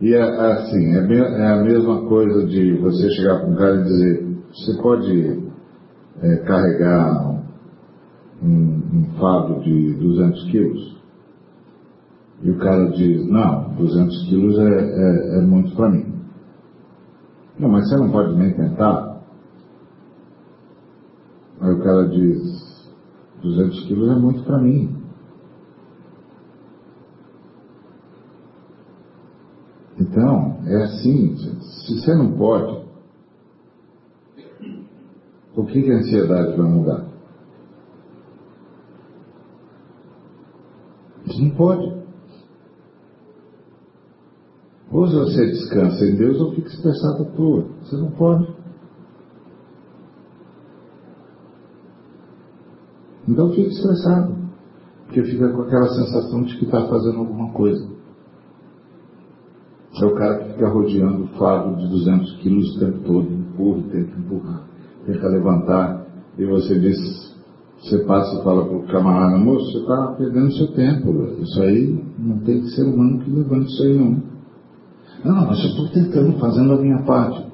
E 0.00 0.14
é 0.14 0.22
assim, 0.22 0.96
é, 0.96 1.14
é 1.14 1.46
a 1.52 1.62
mesma 1.62 2.08
coisa 2.08 2.46
de 2.46 2.78
você 2.78 3.10
chegar 3.10 3.40
para 3.40 3.48
um 3.50 3.54
cara 3.54 3.76
e 3.76 3.82
dizer, 3.82 4.38
você 4.48 4.82
pode 4.82 5.42
é, 6.22 6.36
carregar 6.38 7.42
um, 8.42 8.48
um 8.48 9.04
fardo 9.18 9.60
de 9.60 9.94
200 9.96 10.50
quilos? 10.50 10.96
E 12.42 12.50
o 12.50 12.58
cara 12.58 12.88
diz, 12.92 13.26
não, 13.26 13.74
200 13.74 14.28
quilos 14.30 14.58
é, 14.58 14.62
é, 14.62 15.38
é 15.38 15.42
muito 15.42 15.76
para 15.76 15.90
mim. 15.90 16.06
Não, 17.58 17.68
mas 17.68 17.86
você 17.86 17.96
não 17.96 18.10
pode 18.10 18.34
nem 18.34 18.54
tentar? 18.54 19.20
Aí 21.60 21.74
o 21.74 21.82
cara 21.82 22.08
diz, 22.08 22.90
200 23.42 23.84
quilos 23.84 24.10
é 24.10 24.18
muito 24.18 24.42
para 24.44 24.58
mim. 24.58 24.99
Então, 30.20 30.58
é 30.66 30.82
assim, 30.82 31.34
se 31.62 31.98
você 31.98 32.14
não 32.14 32.32
pode, 32.36 32.84
por 35.54 35.66
que, 35.66 35.82
que 35.82 35.90
a 35.90 35.96
ansiedade 35.96 36.58
vai 36.58 36.68
mudar? 36.68 37.08
Você 41.26 41.40
não 41.40 41.50
pode. 41.56 42.00
Ou 44.92 45.06
você 45.06 45.46
descansa 45.46 46.04
em 46.04 46.16
Deus 46.16 46.38
ou 46.38 46.52
fica 46.52 46.68
estressado 46.68 47.22
à 47.22 47.26
toa. 47.34 47.68
Você 47.80 47.96
não 47.96 48.10
pode. 48.10 48.54
Então 53.26 53.50
fica 53.54 53.70
estressado. 53.70 54.36
Porque 55.06 55.24
fica 55.24 55.50
com 55.50 55.62
aquela 55.62 55.88
sensação 55.88 56.42
de 56.42 56.58
que 56.58 56.66
está 56.66 56.86
fazendo 56.88 57.20
alguma 57.20 57.52
coisa. 57.54 57.99
É 60.00 60.04
o 60.06 60.14
cara 60.14 60.38
que 60.38 60.52
fica 60.54 60.68
rodeando 60.68 61.24
o 61.24 61.28
fardo 61.38 61.76
de 61.76 61.88
200 61.88 62.36
quilos 62.38 62.74
o 62.74 62.80
tempo 62.80 62.98
todo, 63.00 63.30
empurra, 63.30 63.82
tenta 63.92 64.18
empurrar, 64.18 64.64
tenta 65.04 65.28
levantar, 65.28 66.06
e 66.38 66.46
você 66.46 66.78
diz, 66.78 66.96
você 67.78 67.98
passa 68.04 68.40
e 68.40 68.42
fala 68.42 68.64
para 68.64 68.76
o 68.78 68.86
camarada, 68.86 69.36
moço, 69.36 69.72
você 69.72 69.78
está 69.78 70.06
perdendo 70.16 70.52
seu 70.52 70.68
tempo, 70.72 71.12
isso 71.42 71.62
aí 71.62 72.02
não 72.18 72.38
tem 72.38 72.62
ser 72.68 72.84
humano 72.84 73.18
que 73.18 73.30
levante 73.30 73.66
isso 73.66 73.82
aí 73.82 73.98
não. 73.98 74.22
Não, 75.22 75.46
mas 75.46 75.58
eu 75.58 75.70
estou 75.70 75.88
tentando, 75.90 76.38
fazendo 76.38 76.72
a 76.72 76.80
minha 76.80 77.02
parte. 77.02 77.46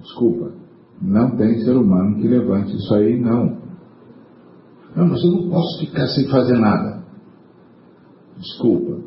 Desculpa, 0.00 0.50
não 1.00 1.36
tem 1.36 1.60
ser 1.60 1.76
humano 1.76 2.16
que 2.16 2.26
levante 2.26 2.74
isso 2.74 2.92
aí 2.94 3.20
não. 3.20 3.56
Não, 4.96 5.06
mas 5.06 5.22
eu 5.22 5.30
não 5.30 5.48
posso 5.48 5.78
ficar 5.78 6.08
sem 6.08 6.26
fazer 6.28 6.58
nada. 6.58 7.04
Desculpa, 8.36 8.98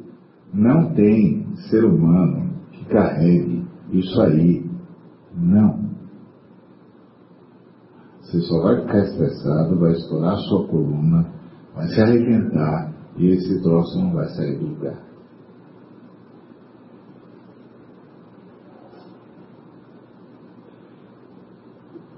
não 0.54 0.94
tem 0.94 1.56
ser 1.70 1.86
humano 1.86 2.54
que 2.72 2.86
carregue 2.86 3.66
isso 3.92 4.22
aí. 4.22 4.70
Não. 5.34 5.92
Você 8.22 8.40
só 8.42 8.62
vai 8.62 8.82
ficar 8.82 9.00
estressado, 9.00 9.80
vai 9.80 9.92
estourar 9.94 10.34
a 10.34 10.42
sua 10.42 10.68
coluna, 10.68 11.30
vai 11.76 11.88
se 11.88 12.02
arrebentar 12.02 12.94
e 13.18 13.28
esse 13.28 13.62
troço 13.62 13.98
não 14.00 14.14
vai 14.14 14.28
sair 14.30 14.58
do 14.58 14.68
lugar. 14.68 15.02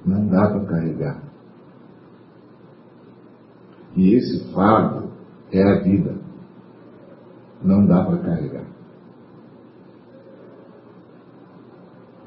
Não 0.06 0.28
dá 0.28 0.50
para 0.50 0.66
carregar. 0.66 1.24
E 3.96 4.16
esse 4.16 4.54
fardo 4.54 5.12
é 5.52 5.64
a 5.64 5.82
vida. 5.82 6.23
Não 7.64 7.86
dá 7.86 8.04
para 8.04 8.18
carregar. 8.18 8.66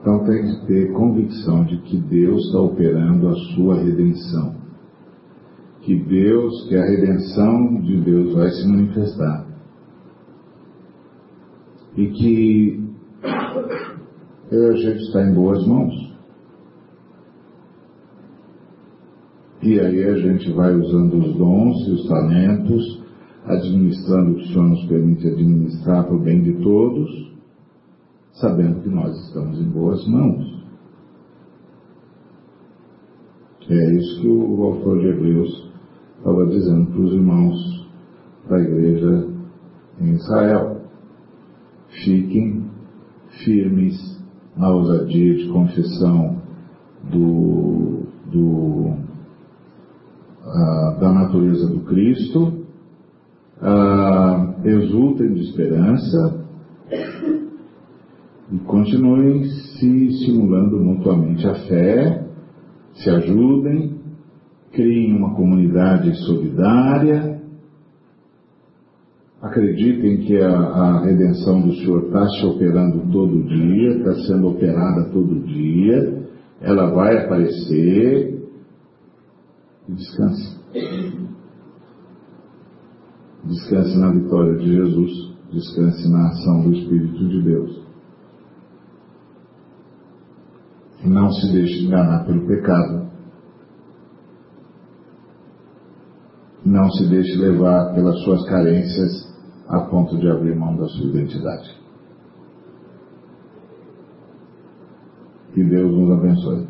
Então 0.00 0.24
tem 0.24 0.40
que 0.40 0.66
ter 0.66 0.92
convicção 0.92 1.64
de 1.64 1.78
que 1.78 1.98
Deus 1.98 2.46
está 2.46 2.60
operando 2.60 3.28
a 3.28 3.34
sua 3.54 3.74
redenção. 3.82 4.54
Que 5.80 5.96
Deus, 5.96 6.68
que 6.68 6.76
a 6.76 6.84
redenção 6.84 7.80
de 7.82 8.00
Deus 8.02 8.34
vai 8.34 8.48
se 8.50 8.68
manifestar. 8.68 9.46
E 11.96 12.06
que 12.08 12.86
a 14.52 14.76
gente 14.76 15.02
está 15.02 15.22
em 15.22 15.34
boas 15.34 15.66
mãos. 15.66 16.14
E 19.62 19.80
aí 19.80 20.04
a 20.04 20.18
gente 20.18 20.52
vai 20.52 20.72
usando 20.72 21.14
os 21.18 21.36
dons 21.36 21.88
e 21.88 21.90
os 21.90 22.08
talentos, 22.08 22.95
administrando 23.46 24.32
o 24.32 24.34
que 24.34 24.42
o 24.42 24.46
Senhor 24.48 24.68
nos 24.68 24.84
permite 24.86 25.26
administrar 25.26 26.04
para 26.04 26.16
o 26.16 26.20
bem 26.20 26.42
de 26.42 26.54
todos, 26.62 27.32
sabendo 28.32 28.80
que 28.80 28.88
nós 28.88 29.16
estamos 29.26 29.58
em 29.60 29.68
boas 29.70 30.06
mãos. 30.06 30.56
É 33.68 33.92
isso 33.94 34.20
que 34.20 34.28
o 34.28 34.62
autor 34.62 35.00
de 35.00 35.08
Hebreus 35.08 35.72
estava 36.18 36.46
dizendo 36.46 36.86
para 36.86 37.00
os 37.00 37.12
irmãos 37.12 37.88
da 38.48 38.60
igreja 38.60 39.28
em 40.00 40.12
Israel. 40.12 40.82
Fiquem 42.04 42.70
firmes 43.44 44.24
na 44.56 44.70
ousadia 44.70 45.34
de 45.36 45.48
confissão 45.48 46.42
do, 47.10 48.06
do 48.30 48.94
ah, 50.44 50.96
da 51.00 51.12
natureza 51.12 51.68
do 51.68 51.80
Cristo, 51.80 52.65
exultem 54.68 55.32
de 55.32 55.40
esperança 55.42 56.44
e 58.52 58.58
continuem 58.60 59.44
se 59.44 60.06
estimulando 60.06 60.78
mutuamente 60.78 61.46
a 61.46 61.54
fé, 61.54 62.26
se 62.94 63.10
ajudem, 63.10 63.96
criem 64.72 65.16
uma 65.16 65.34
comunidade 65.34 66.14
solidária, 66.24 67.40
acreditem 69.42 70.18
que 70.18 70.36
a, 70.38 70.50
a 70.50 71.04
redenção 71.04 71.60
do 71.62 71.74
Senhor 71.74 72.04
está 72.06 72.26
se 72.28 72.46
operando 72.46 73.10
todo 73.10 73.42
dia, 73.44 73.98
está 73.98 74.14
sendo 74.26 74.48
operada 74.48 75.10
todo 75.10 75.40
dia, 75.40 76.24
ela 76.60 76.90
vai 76.90 77.24
aparecer, 77.24 78.36
e. 79.88 80.56
Descanse 83.46 83.96
na 83.96 84.10
vitória 84.10 84.56
de 84.58 84.72
Jesus, 84.72 85.36
descanse 85.52 86.10
na 86.10 86.28
ação 86.28 86.62
do 86.62 86.72
Espírito 86.74 87.28
de 87.28 87.42
Deus. 87.42 87.86
Não 91.04 91.30
se 91.30 91.52
deixe 91.52 91.84
enganar 91.84 92.24
pelo 92.24 92.44
pecado. 92.46 93.06
Não 96.64 96.90
se 96.90 97.08
deixe 97.08 97.36
levar 97.36 97.94
pelas 97.94 98.18
suas 98.24 98.44
carências 98.48 99.32
a 99.68 99.82
ponto 99.82 100.18
de 100.18 100.28
abrir 100.28 100.56
mão 100.56 100.76
da 100.76 100.88
sua 100.88 101.06
identidade. 101.06 101.80
Que 105.54 105.62
Deus 105.62 105.92
nos 105.92 106.18
abençoe. 106.18 106.68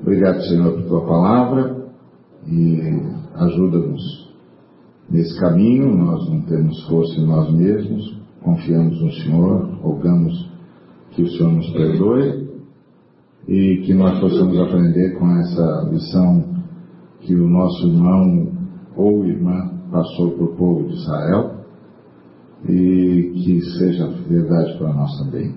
Obrigado, 0.00 0.40
Senhor, 0.44 0.72
por 0.72 0.88
tua 0.88 1.06
palavra 1.06 1.86
e 2.46 2.80
ajuda-nos 3.34 4.27
nesse 5.10 5.38
caminho. 5.38 5.96
Nós 5.96 6.28
não 6.28 6.42
temos 6.42 6.80
força 6.86 7.20
em 7.20 7.26
nós 7.26 7.52
mesmos, 7.52 8.18
confiamos 8.42 9.00
no 9.00 9.12
Senhor, 9.12 9.78
rogamos 9.80 10.50
que 11.10 11.22
o 11.22 11.30
Senhor 11.30 11.52
nos 11.52 11.70
perdoe 11.70 12.48
e 13.46 13.82
que 13.86 13.94
nós 13.94 14.18
possamos 14.20 14.58
aprender 14.58 15.18
com 15.18 15.26
essa 15.38 15.88
lição 15.90 16.44
que 17.20 17.34
o 17.34 17.48
nosso 17.48 17.86
irmão 17.88 18.52
ou 18.96 19.24
irmã 19.24 19.70
passou 19.90 20.32
para 20.32 20.44
o 20.44 20.56
povo 20.56 20.88
de 20.88 20.94
Israel 20.94 21.58
e 22.68 23.32
que 23.34 23.60
seja 23.78 24.08
verdade 24.28 24.76
para 24.78 24.92
nós 24.92 25.10
também. 25.18 25.54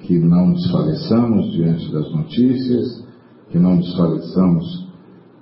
Que 0.00 0.18
não 0.18 0.52
desfaleçamos 0.52 1.52
diante 1.52 1.92
das 1.92 2.10
notícias, 2.12 3.06
que 3.50 3.58
não 3.58 3.76
desfaleçamos 3.76 4.90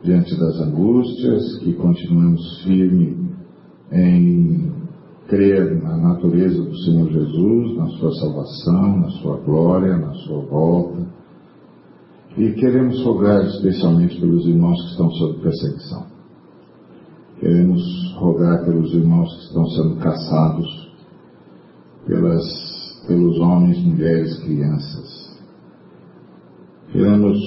diante 0.03 0.39
das 0.39 0.61
angústias, 0.61 1.59
que 1.59 1.73
continuemos 1.75 2.63
firme 2.63 3.30
em 3.93 4.73
crer 5.29 5.81
na 5.83 5.97
natureza 5.97 6.63
do 6.63 6.77
Senhor 6.79 7.09
Jesus, 7.09 7.77
na 7.77 7.87
sua 7.99 8.13
salvação, 8.15 8.97
na 8.99 9.11
sua 9.11 9.37
glória, 9.39 9.97
na 9.97 10.13
sua 10.15 10.43
volta. 10.43 11.07
E 12.37 12.53
queremos 12.53 13.03
rogar 13.05 13.45
especialmente 13.47 14.21
pelos 14.21 14.47
irmãos 14.47 14.81
que 14.83 14.91
estão 14.91 15.11
sob 15.13 15.41
perseguição. 15.41 16.07
Queremos 17.39 18.15
rogar 18.19 18.65
pelos 18.65 18.93
irmãos 18.93 19.35
que 19.35 19.43
estão 19.45 19.67
sendo 19.67 19.97
caçados 19.97 20.91
pelas, 22.07 23.05
pelos 23.07 23.39
homens, 23.39 23.83
mulheres, 23.85 24.37
crianças. 24.41 25.41
Queremos 26.93 27.39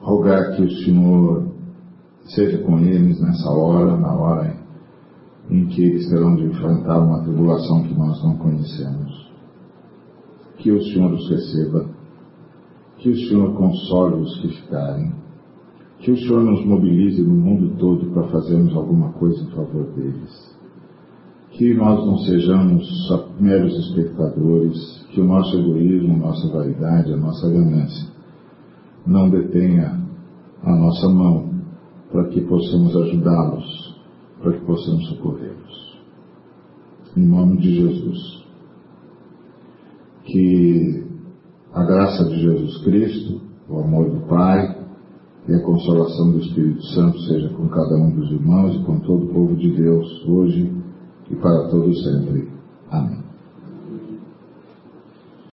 rogar 0.00 0.56
que 0.56 0.62
o 0.62 0.70
Senhor 0.70 1.52
seja 2.26 2.58
com 2.58 2.78
eles 2.78 3.20
nessa 3.20 3.48
hora, 3.50 3.96
na 3.96 4.12
hora 4.12 4.51
em 5.50 5.66
que 5.66 5.82
eles 5.82 6.08
terão 6.08 6.36
de 6.36 6.44
enfrentar 6.44 7.00
uma 7.00 7.22
tribulação 7.22 7.82
que 7.82 7.94
nós 7.94 8.22
não 8.22 8.36
conhecemos. 8.36 9.30
Que 10.58 10.70
o 10.70 10.82
Senhor 10.82 11.12
os 11.12 11.28
receba, 11.28 11.90
que 12.98 13.10
o 13.10 13.16
Senhor 13.16 13.52
console 13.54 14.22
os 14.22 14.40
que 14.40 14.48
ficarem, 14.48 15.12
que 15.98 16.10
o 16.10 16.16
Senhor 16.16 16.42
nos 16.42 16.64
mobilize 16.64 17.22
no 17.22 17.34
mundo 17.34 17.76
todo 17.78 18.10
para 18.12 18.28
fazermos 18.28 18.74
alguma 18.74 19.12
coisa 19.12 19.42
em 19.42 19.50
favor 19.50 19.84
deles. 19.94 20.52
Que 21.50 21.74
nós 21.74 22.06
não 22.06 22.18
sejamos 22.18 23.06
só 23.08 23.28
meros 23.38 23.76
espectadores, 23.86 25.06
que 25.10 25.20
o 25.20 25.24
nosso 25.24 25.56
egoísmo, 25.58 26.14
a 26.14 26.18
nossa 26.28 26.48
vaidade, 26.48 27.12
a 27.12 27.16
nossa 27.16 27.48
ganância 27.48 28.12
não 29.06 29.28
detenha 29.28 30.00
a 30.62 30.76
nossa 30.76 31.08
mão 31.08 31.50
para 32.10 32.28
que 32.28 32.40
possamos 32.42 32.94
ajudá-los, 32.96 33.91
para 34.42 34.52
que 34.52 34.64
possamos 34.66 35.08
socorrê-los. 35.08 36.02
Em 37.16 37.24
nome 37.24 37.58
de 37.58 37.74
Jesus. 37.76 38.42
Que 40.24 41.04
a 41.72 41.84
graça 41.84 42.24
de 42.24 42.40
Jesus 42.40 42.84
Cristo, 42.84 43.40
o 43.68 43.78
amor 43.80 44.10
do 44.10 44.26
Pai 44.26 44.82
e 45.48 45.54
a 45.54 45.62
consolação 45.62 46.32
do 46.32 46.38
Espírito 46.40 46.82
Santo 46.86 47.18
seja 47.20 47.48
com 47.50 47.68
cada 47.68 47.96
um 47.96 48.10
dos 48.10 48.30
irmãos 48.30 48.76
e 48.76 48.84
com 48.84 48.98
todo 49.00 49.24
o 49.24 49.28
povo 49.32 49.56
de 49.56 49.70
Deus, 49.70 50.24
hoje 50.26 50.72
e 51.30 51.36
para 51.36 51.68
todos 51.68 52.02
sempre. 52.04 52.48
Amém. 52.90 53.31